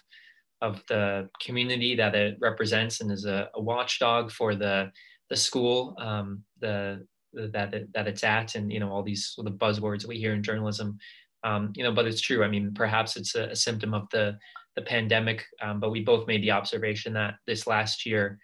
of 0.61 0.83
the 0.89 1.29
community 1.41 1.97
that 1.97 2.15
it 2.15 2.37
represents 2.41 3.01
and 3.01 3.11
is 3.11 3.25
a, 3.25 3.49
a 3.55 3.61
watchdog 3.61 4.31
for 4.31 4.55
the 4.55 4.93
the 5.33 5.37
school, 5.37 5.97
um, 5.99 6.45
the 6.61 7.07
that 7.33 7.75
it, 7.75 7.93
that 7.95 8.09
it's 8.09 8.25
at, 8.25 8.55
and 8.55 8.73
you 8.73 8.81
know 8.81 8.91
all 8.91 9.03
these 9.03 9.27
sort 9.27 9.47
of 9.47 9.55
buzzwords 9.55 10.07
we 10.07 10.19
hear 10.19 10.33
in 10.33 10.43
journalism. 10.43 10.99
Um, 11.45 11.73
you 11.75 11.83
know, 11.83 11.93
but 11.93 12.07
it's 12.07 12.21
true. 12.21 12.45
I 12.45 12.49
mean, 12.49 12.73
perhaps 12.73 13.17
it's 13.17 13.35
a, 13.35 13.45
a 13.45 13.57
symptom 13.57 13.95
of 13.95 14.09
the 14.11 14.39
the 14.77 14.83
pandemic. 14.83 15.45
Um, 15.61 15.81
but 15.81 15.91
we 15.91 16.01
both 16.01 16.27
made 16.27 16.43
the 16.43 16.51
observation 16.51 17.13
that 17.15 17.35
this 17.47 17.67
last 17.67 18.07
year 18.07 18.39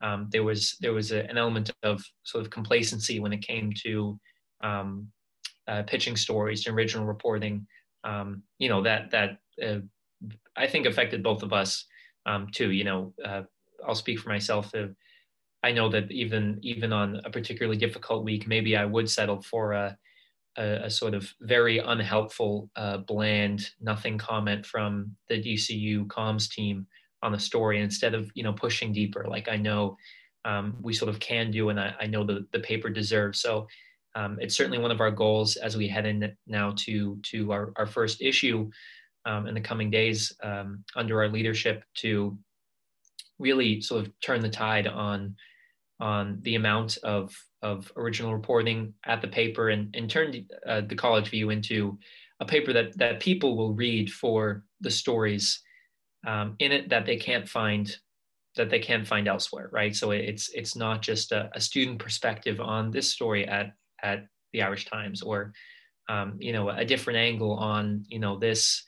um, 0.00 0.28
there 0.30 0.42
was 0.42 0.76
there 0.80 0.92
was 0.92 1.12
a, 1.12 1.28
an 1.30 1.38
element 1.38 1.70
of 1.82 2.04
sort 2.24 2.44
of 2.44 2.50
complacency 2.50 3.20
when 3.20 3.32
it 3.32 3.42
came 3.42 3.72
to 3.84 4.18
um, 4.62 5.08
uh, 5.66 5.82
pitching 5.86 6.16
stories 6.16 6.66
and 6.66 6.76
original 6.76 7.06
reporting. 7.06 7.66
Um, 8.04 8.42
you 8.58 8.68
know 8.68 8.82
that 8.82 9.10
that 9.12 9.38
uh, 9.62 9.78
I 10.56 10.66
think 10.66 10.86
affected 10.86 11.22
both 11.22 11.42
of 11.42 11.52
us 11.52 11.86
um, 12.26 12.48
too. 12.52 12.70
You 12.70 12.84
know, 12.84 13.14
uh, 13.24 13.42
I'll 13.86 13.94
speak 13.94 14.18
for 14.18 14.28
myself. 14.28 14.72
I 15.64 15.72
know 15.72 15.88
that 15.88 16.12
even 16.12 16.58
even 16.62 16.92
on 16.92 17.22
a 17.24 17.30
particularly 17.30 17.78
difficult 17.78 18.22
week, 18.22 18.46
maybe 18.46 18.76
I 18.76 18.84
would 18.84 19.08
settle 19.08 19.40
for 19.40 19.72
a 19.72 19.96
a, 20.58 20.84
a 20.84 20.90
sort 20.90 21.14
of 21.14 21.32
very 21.40 21.78
unhelpful, 21.78 22.70
uh, 22.76 22.98
bland, 22.98 23.70
nothing 23.80 24.18
comment 24.18 24.66
from 24.66 25.16
the 25.28 25.42
DCU 25.42 26.06
comms 26.06 26.50
team 26.50 26.86
on 27.22 27.32
the 27.32 27.38
story 27.38 27.80
instead 27.80 28.14
of 28.14 28.30
you 28.34 28.42
know 28.42 28.52
pushing 28.52 28.92
deeper, 28.92 29.24
like 29.26 29.48
I 29.48 29.56
know 29.56 29.96
um, 30.44 30.76
we 30.82 30.92
sort 30.92 31.08
of 31.08 31.18
can 31.18 31.50
do, 31.50 31.70
and 31.70 31.80
I, 31.80 31.94
I 31.98 32.06
know 32.06 32.24
the 32.24 32.46
the 32.52 32.60
paper 32.60 32.90
deserves. 32.90 33.40
So 33.40 33.66
um, 34.14 34.36
it's 34.42 34.54
certainly 34.54 34.78
one 34.78 34.90
of 34.90 35.00
our 35.00 35.10
goals 35.10 35.56
as 35.56 35.78
we 35.78 35.88
head 35.88 36.04
in 36.04 36.36
now 36.46 36.74
to 36.84 37.18
to 37.30 37.52
our, 37.52 37.72
our 37.76 37.86
first 37.86 38.20
issue 38.20 38.70
um, 39.24 39.46
in 39.46 39.54
the 39.54 39.62
coming 39.62 39.90
days 39.90 40.30
um, 40.42 40.84
under 40.94 41.22
our 41.22 41.28
leadership 41.28 41.84
to 42.02 42.36
really 43.38 43.80
sort 43.80 44.04
of 44.04 44.12
turn 44.20 44.42
the 44.42 44.48
tide 44.50 44.86
on 44.86 45.34
on 46.00 46.38
the 46.42 46.56
amount 46.56 46.98
of, 47.02 47.34
of 47.62 47.90
original 47.96 48.34
reporting 48.34 48.92
at 49.06 49.22
the 49.22 49.28
paper 49.28 49.70
and, 49.70 49.94
and 49.94 50.10
turned 50.10 50.50
uh, 50.66 50.82
the 50.82 50.94
College 50.94 51.28
View 51.30 51.50
into 51.50 51.98
a 52.40 52.44
paper 52.44 52.72
that, 52.72 52.96
that 52.98 53.20
people 53.20 53.56
will 53.56 53.74
read 53.74 54.10
for 54.10 54.64
the 54.80 54.90
stories 54.90 55.62
um, 56.26 56.56
in 56.58 56.72
it 56.72 56.88
that 56.88 57.06
they 57.06 57.16
can't 57.16 57.48
find 57.48 57.96
that 58.56 58.70
they 58.70 58.78
can't 58.78 59.06
find 59.06 59.26
elsewhere, 59.26 59.68
right? 59.72 59.94
So 59.94 60.12
it's 60.12 60.48
it's 60.54 60.76
not 60.76 61.02
just 61.02 61.32
a, 61.32 61.50
a 61.54 61.60
student 61.60 61.98
perspective 61.98 62.60
on 62.60 62.90
this 62.90 63.10
story 63.10 63.46
at 63.46 63.74
at 64.02 64.26
the 64.52 64.62
Irish 64.62 64.86
Times 64.86 65.22
or 65.22 65.52
um, 66.08 66.36
you 66.38 66.52
know 66.52 66.68
a 66.70 66.84
different 66.84 67.18
angle 67.18 67.52
on 67.54 68.04
you 68.08 68.18
know 68.18 68.38
this 68.38 68.84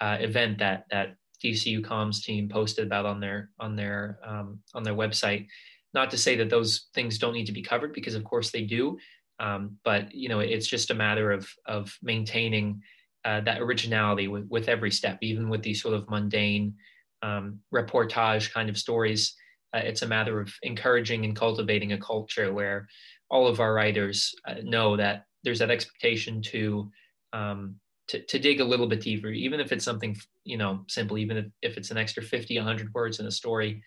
uh, 0.00 0.16
event 0.20 0.58
that 0.58 0.86
that 0.90 1.16
DCU 1.44 1.80
comms 1.84 2.22
team 2.22 2.48
posted 2.48 2.86
about 2.86 3.06
on 3.06 3.20
their 3.20 3.50
on 3.58 3.76
their 3.76 4.18
um, 4.24 4.60
on 4.74 4.82
their 4.82 4.94
website. 4.94 5.46
Not 5.92 6.10
to 6.10 6.18
say 6.18 6.36
that 6.36 6.50
those 6.50 6.88
things 6.94 7.18
don't 7.18 7.34
need 7.34 7.46
to 7.46 7.52
be 7.52 7.62
covered, 7.62 7.92
because 7.92 8.14
of 8.14 8.24
course 8.24 8.50
they 8.50 8.62
do. 8.62 8.98
Um, 9.40 9.78
but 9.84 10.14
you 10.14 10.28
know, 10.28 10.40
it's 10.40 10.66
just 10.66 10.90
a 10.90 10.94
matter 10.94 11.32
of 11.32 11.48
of 11.66 11.96
maintaining 12.02 12.82
uh, 13.24 13.40
that 13.42 13.60
originality 13.60 14.28
with, 14.28 14.46
with 14.48 14.68
every 14.68 14.90
step, 14.90 15.18
even 15.22 15.48
with 15.48 15.62
these 15.62 15.82
sort 15.82 15.94
of 15.94 16.08
mundane 16.08 16.74
um, 17.22 17.58
reportage 17.74 18.52
kind 18.52 18.68
of 18.68 18.78
stories. 18.78 19.34
Uh, 19.74 19.80
it's 19.84 20.02
a 20.02 20.06
matter 20.06 20.40
of 20.40 20.52
encouraging 20.62 21.24
and 21.24 21.36
cultivating 21.36 21.92
a 21.92 21.98
culture 21.98 22.52
where 22.52 22.86
all 23.30 23.46
of 23.46 23.60
our 23.60 23.74
writers 23.74 24.34
uh, 24.48 24.54
know 24.64 24.96
that 24.96 25.24
there's 25.44 25.58
that 25.58 25.70
expectation 25.70 26.42
to, 26.42 26.90
um, 27.32 27.76
to 28.08 28.20
to 28.26 28.38
dig 28.38 28.60
a 28.60 28.64
little 28.64 28.88
bit 28.88 29.00
deeper, 29.00 29.28
even 29.28 29.60
if 29.60 29.70
it's 29.70 29.84
something 29.84 30.16
you 30.44 30.58
know 30.58 30.84
simple, 30.88 31.18
even 31.18 31.36
if, 31.36 31.46
if 31.62 31.76
it's 31.76 31.90
an 31.90 31.98
extra 31.98 32.22
50, 32.22 32.56
100 32.56 32.92
words 32.92 33.20
in 33.20 33.26
a 33.26 33.30
story 33.30 33.82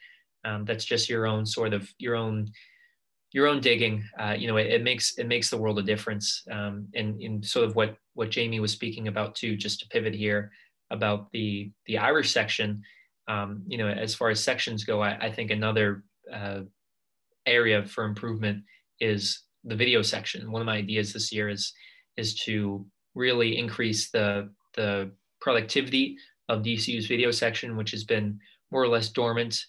um, 0.45 0.65
that's 0.65 0.85
just 0.85 1.09
your 1.09 1.25
own 1.25 1.45
sort 1.45 1.73
of 1.73 1.89
your 1.97 2.15
own 2.15 2.51
your 3.31 3.47
own 3.47 3.59
digging. 3.59 4.03
Uh, 4.19 4.35
you 4.37 4.47
know 4.47 4.57
it, 4.57 4.67
it, 4.67 4.83
makes 4.83 5.17
it 5.17 5.27
makes 5.27 5.49
the 5.49 5.57
world 5.57 5.79
a 5.79 5.83
difference. 5.83 6.43
Um, 6.51 6.87
in 6.93 7.19
in 7.21 7.43
sort 7.43 7.65
of 7.65 7.75
what 7.75 7.95
what 8.13 8.29
jamie 8.29 8.59
was 8.59 8.71
speaking 8.71 9.07
about 9.07 9.35
too 9.35 9.55
just 9.55 9.79
to 9.79 9.87
pivot 9.87 10.13
here 10.13 10.51
about 10.91 11.31
the 11.31 11.71
the 11.85 11.97
irish 11.97 12.31
section. 12.31 12.81
Um, 13.27 13.63
you 13.67 13.77
know 13.77 13.87
as 13.87 14.13
far 14.13 14.29
as 14.29 14.43
sections 14.43 14.83
go 14.83 15.01
i, 15.01 15.15
I 15.17 15.31
think 15.31 15.49
another 15.49 16.03
uh, 16.31 16.61
area 17.45 17.85
for 17.85 18.03
improvement 18.03 18.63
is 18.99 19.43
the 19.63 19.75
video 19.75 20.01
section. 20.01 20.51
One 20.51 20.61
of 20.61 20.65
my 20.65 20.77
ideas 20.77 21.13
this 21.13 21.31
year 21.31 21.49
is 21.49 21.73
is 22.17 22.35
to 22.41 22.85
really 23.15 23.57
increase 23.57 24.09
the 24.11 24.49
the 24.75 25.11
productivity 25.41 26.17
of 26.49 26.63
dcu's 26.63 27.05
video 27.05 27.31
section 27.31 27.75
which 27.75 27.91
has 27.91 28.03
been 28.03 28.39
more 28.71 28.81
or 28.81 28.87
less 28.87 29.09
dormant 29.09 29.65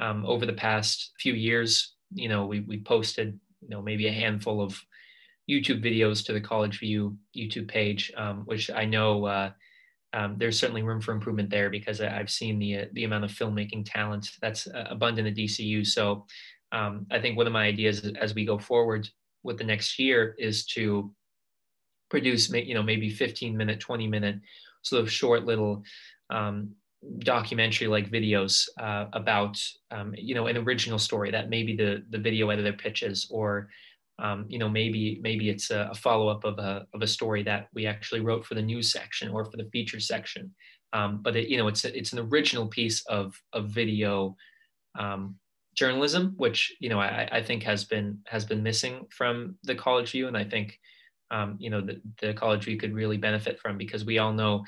um, 0.00 0.24
over 0.26 0.46
the 0.46 0.52
past 0.52 1.12
few 1.18 1.34
years. 1.34 1.94
You 2.14 2.28
know, 2.28 2.46
we, 2.46 2.60
we 2.60 2.80
posted, 2.80 3.38
you 3.60 3.68
know, 3.68 3.82
maybe 3.82 4.06
a 4.06 4.12
handful 4.12 4.60
of 4.60 4.80
YouTube 5.48 5.84
videos 5.84 6.24
to 6.26 6.32
the 6.32 6.40
College 6.40 6.80
View 6.80 7.16
YouTube 7.36 7.68
page, 7.68 8.12
um, 8.16 8.42
which 8.46 8.70
I 8.70 8.84
know 8.84 9.26
uh, 9.26 9.50
um, 10.12 10.36
there's 10.38 10.58
certainly 10.58 10.82
room 10.82 11.00
for 11.00 11.12
improvement 11.12 11.50
there 11.50 11.70
because 11.70 12.00
I've 12.00 12.30
seen 12.30 12.58
the 12.58 12.78
uh, 12.78 12.84
the 12.92 13.04
amount 13.04 13.24
of 13.24 13.30
filmmaking 13.30 13.84
talent 13.86 14.30
that's 14.40 14.66
uh, 14.66 14.86
abundant 14.88 15.28
at 15.28 15.34
DCU. 15.34 15.86
So 15.86 16.26
um, 16.72 17.06
I 17.10 17.20
think 17.20 17.36
one 17.36 17.46
of 17.46 17.52
my 17.52 17.66
ideas 17.66 18.10
as 18.20 18.34
we 18.34 18.44
go 18.44 18.58
forward 18.58 19.08
with 19.42 19.58
the 19.58 19.64
next 19.64 19.98
year 19.98 20.34
is 20.38 20.66
to 20.66 21.12
produce, 22.08 22.50
you 22.50 22.74
know, 22.74 22.82
maybe 22.82 23.10
15 23.10 23.56
minute, 23.56 23.80
20 23.80 24.08
minute 24.08 24.36
sort 24.82 25.02
of 25.02 25.10
short 25.10 25.44
little 25.44 25.82
um, 26.30 26.74
documentary 27.18 27.88
like 27.88 28.10
videos 28.10 28.68
uh, 28.80 29.06
about 29.12 29.58
um, 29.90 30.14
you 30.16 30.34
know 30.34 30.46
an 30.46 30.56
original 30.56 30.98
story 30.98 31.30
that 31.30 31.50
maybe 31.50 31.76
the 31.76 32.04
the 32.10 32.18
video 32.18 32.50
editor 32.50 32.72
pitches 32.72 33.26
or 33.30 33.68
um, 34.18 34.46
you 34.48 34.58
know 34.58 34.68
maybe 34.68 35.18
maybe 35.22 35.48
it's 35.48 35.70
a, 35.70 35.88
a 35.90 35.94
follow-up 35.94 36.44
of 36.44 36.58
a, 36.58 36.86
of 36.94 37.02
a 37.02 37.06
story 37.06 37.42
that 37.42 37.68
we 37.74 37.86
actually 37.86 38.20
wrote 38.20 38.44
for 38.44 38.54
the 38.54 38.62
news 38.62 38.92
section 38.92 39.28
or 39.28 39.44
for 39.44 39.56
the 39.56 39.68
feature 39.72 40.00
section. 40.00 40.54
Um, 40.92 41.20
but 41.22 41.36
it, 41.36 41.48
you 41.48 41.58
know, 41.58 41.68
it's 41.68 41.84
a, 41.84 41.96
it's 41.96 42.12
an 42.12 42.20
original 42.20 42.66
piece 42.66 43.04
of 43.06 43.34
of 43.52 43.68
video 43.68 44.36
um, 44.98 45.36
journalism, 45.74 46.34
which 46.36 46.74
you 46.80 46.88
know 46.88 47.00
I, 47.00 47.28
I 47.30 47.42
think 47.42 47.62
has 47.64 47.84
been 47.84 48.18
has 48.26 48.44
been 48.44 48.62
missing 48.62 49.06
from 49.10 49.56
the 49.64 49.74
College 49.74 50.12
View, 50.12 50.28
and 50.28 50.36
I 50.36 50.44
think 50.44 50.78
um, 51.30 51.56
you 51.58 51.70
know 51.70 51.80
the, 51.80 52.00
the 52.20 52.34
College 52.34 52.64
View 52.64 52.78
could 52.78 52.94
really 52.94 53.18
benefit 53.18 53.60
from 53.60 53.76
because 53.76 54.04
we 54.04 54.18
all 54.18 54.32
know 54.32 54.64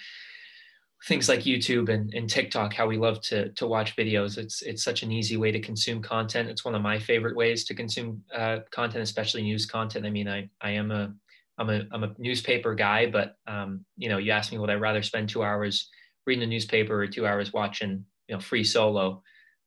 things 1.05 1.29
like 1.29 1.41
YouTube 1.41 1.89
and, 1.89 2.13
and 2.13 2.29
TikTok, 2.29 2.75
how 2.75 2.87
we 2.87 2.97
love 2.97 3.21
to 3.23 3.51
to 3.53 3.67
watch 3.67 3.97
videos. 3.97 4.37
It's 4.37 4.63
it's 4.63 4.83
such 4.83 5.03
an 5.03 5.13
easy 5.13 5.37
way 5.37 5.53
to 5.53 5.61
consume 5.61 6.03
content. 6.03 6.49
It's 6.49 6.65
one 6.65 6.75
of 6.75 6.83
my 6.83 6.99
favorite 6.99 7.37
ways 7.37 7.65
to 7.67 7.75
consume 7.75 8.23
uh, 8.35 8.59
content, 8.71 9.03
especially 9.03 9.43
news 9.43 9.67
content. 9.67 10.07
I 10.07 10.11
mean, 10.11 10.29
I 10.29 10.49
I 10.61 10.71
am 10.71 10.91
a 10.91 11.15
I'm 11.59 11.71
a 11.71 11.83
I'm 11.93 12.05
a 12.05 12.15
newspaper 12.19 12.75
guy, 12.75 13.07
but 13.07 13.37
um, 13.47 13.85
you 13.97 14.09
know, 14.09 14.19
you 14.19 14.33
ask 14.33 14.51
me 14.51 14.59
would 14.59 14.71
I 14.71 14.75
rather 14.75 15.03
spend 15.03 15.29
two 15.29 15.43
hours 15.43 15.89
reading 16.27 16.45
a 16.45 16.47
newspaper 16.47 17.01
or 17.01 17.07
two 17.07 17.27
hours 17.27 17.53
watching 17.53 18.05
you 18.29 18.35
know 18.35 18.41
Free 18.41 18.65
Solo, 18.65 19.23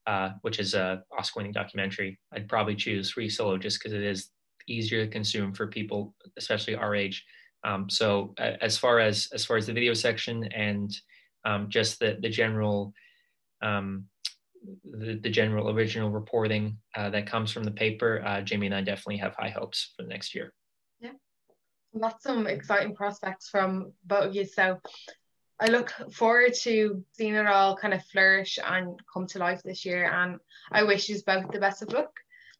uh, 0.07 0.31
which 0.41 0.59
is 0.59 0.73
a 0.73 1.03
Oscar-winning 1.17 1.53
documentary. 1.53 2.19
I'd 2.33 2.49
probably 2.49 2.75
choose 2.75 3.11
Free 3.11 3.29
Solo 3.29 3.57
just 3.57 3.79
because 3.79 3.93
it 3.93 4.03
is 4.03 4.29
easier 4.67 5.05
to 5.05 5.11
consume 5.11 5.53
for 5.53 5.67
people, 5.67 6.13
especially 6.37 6.75
our 6.75 6.93
age. 6.93 7.23
Um, 7.63 7.89
so 7.89 8.33
as 8.37 8.77
far 8.77 8.99
as 8.99 9.29
as 9.33 9.45
far 9.45 9.55
as 9.55 9.67
the 9.67 9.73
video 9.73 9.93
section 9.93 10.43
and 10.51 10.91
um, 11.45 11.69
just 11.69 11.99
the 11.99 12.17
the 12.21 12.29
general 12.29 12.93
um, 13.61 14.05
the, 14.83 15.15
the 15.15 15.29
general 15.29 15.69
original 15.69 16.09
reporting 16.09 16.77
uh, 16.95 17.09
that 17.09 17.27
comes 17.27 17.51
from 17.51 17.63
the 17.63 17.71
paper, 17.71 18.21
uh, 18.25 18.41
Jamie 18.41 18.67
and 18.67 18.75
I 18.75 18.81
definitely 18.81 19.17
have 19.17 19.35
high 19.35 19.49
hopes 19.49 19.93
for 19.95 20.03
the 20.03 20.09
next 20.09 20.35
year. 20.35 20.53
Yeah, 20.99 21.11
that's 21.93 22.23
some 22.23 22.47
exciting 22.47 22.95
prospects 22.95 23.49
from 23.49 23.93
both 24.05 24.25
of 24.25 24.35
you. 24.35 24.45
So 24.45 24.79
I 25.59 25.67
look 25.67 25.93
forward 26.11 26.53
to 26.61 27.03
seeing 27.13 27.35
it 27.35 27.47
all 27.47 27.77
kind 27.77 27.93
of 27.93 28.03
flourish 28.05 28.57
and 28.63 28.99
come 29.11 29.27
to 29.27 29.39
life 29.39 29.61
this 29.63 29.85
year. 29.85 30.11
And 30.11 30.39
I 30.71 30.83
wish 30.83 31.07
you 31.09 31.19
both 31.25 31.51
the 31.51 31.59
best 31.59 31.81
of 31.81 31.93
luck. 31.93 32.11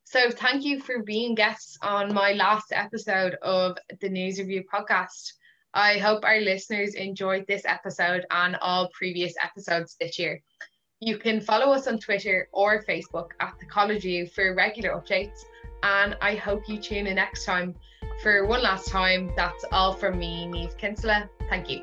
So 0.03 0.29
thank 0.29 0.63
you 0.63 0.81
for 0.81 1.03
being 1.03 1.35
guests 1.35 1.77
on 1.81 2.13
my 2.13 2.33
last 2.33 2.71
episode 2.71 3.37
of 3.41 3.77
the 4.01 4.09
News 4.09 4.39
Review 4.39 4.63
podcast. 4.71 5.33
I 5.73 5.97
hope 5.97 6.25
our 6.25 6.39
listeners 6.39 6.95
enjoyed 6.95 7.45
this 7.47 7.63
episode 7.65 8.25
and 8.31 8.57
all 8.61 8.89
previous 8.93 9.33
episodes 9.41 9.95
this 9.99 10.19
year. 10.19 10.41
You 10.99 11.17
can 11.17 11.39
follow 11.41 11.73
us 11.73 11.87
on 11.87 11.97
Twitter 11.97 12.49
or 12.51 12.83
Facebook 12.83 13.29
at 13.39 13.53
the 13.59 13.65
College 13.65 14.03
View 14.03 14.27
for 14.27 14.53
regular 14.53 14.91
updates. 14.91 15.39
And 15.83 16.15
I 16.21 16.35
hope 16.35 16.67
you 16.67 16.77
tune 16.77 17.07
in 17.07 17.15
next 17.15 17.45
time 17.45 17.75
for 18.21 18.45
one 18.45 18.61
last 18.61 18.89
time. 18.89 19.31
That's 19.35 19.65
all 19.71 19.93
from 19.93 20.19
me, 20.19 20.45
Niamh 20.45 20.77
Kinsella. 20.77 21.29
Thank 21.49 21.69
you. 21.69 21.81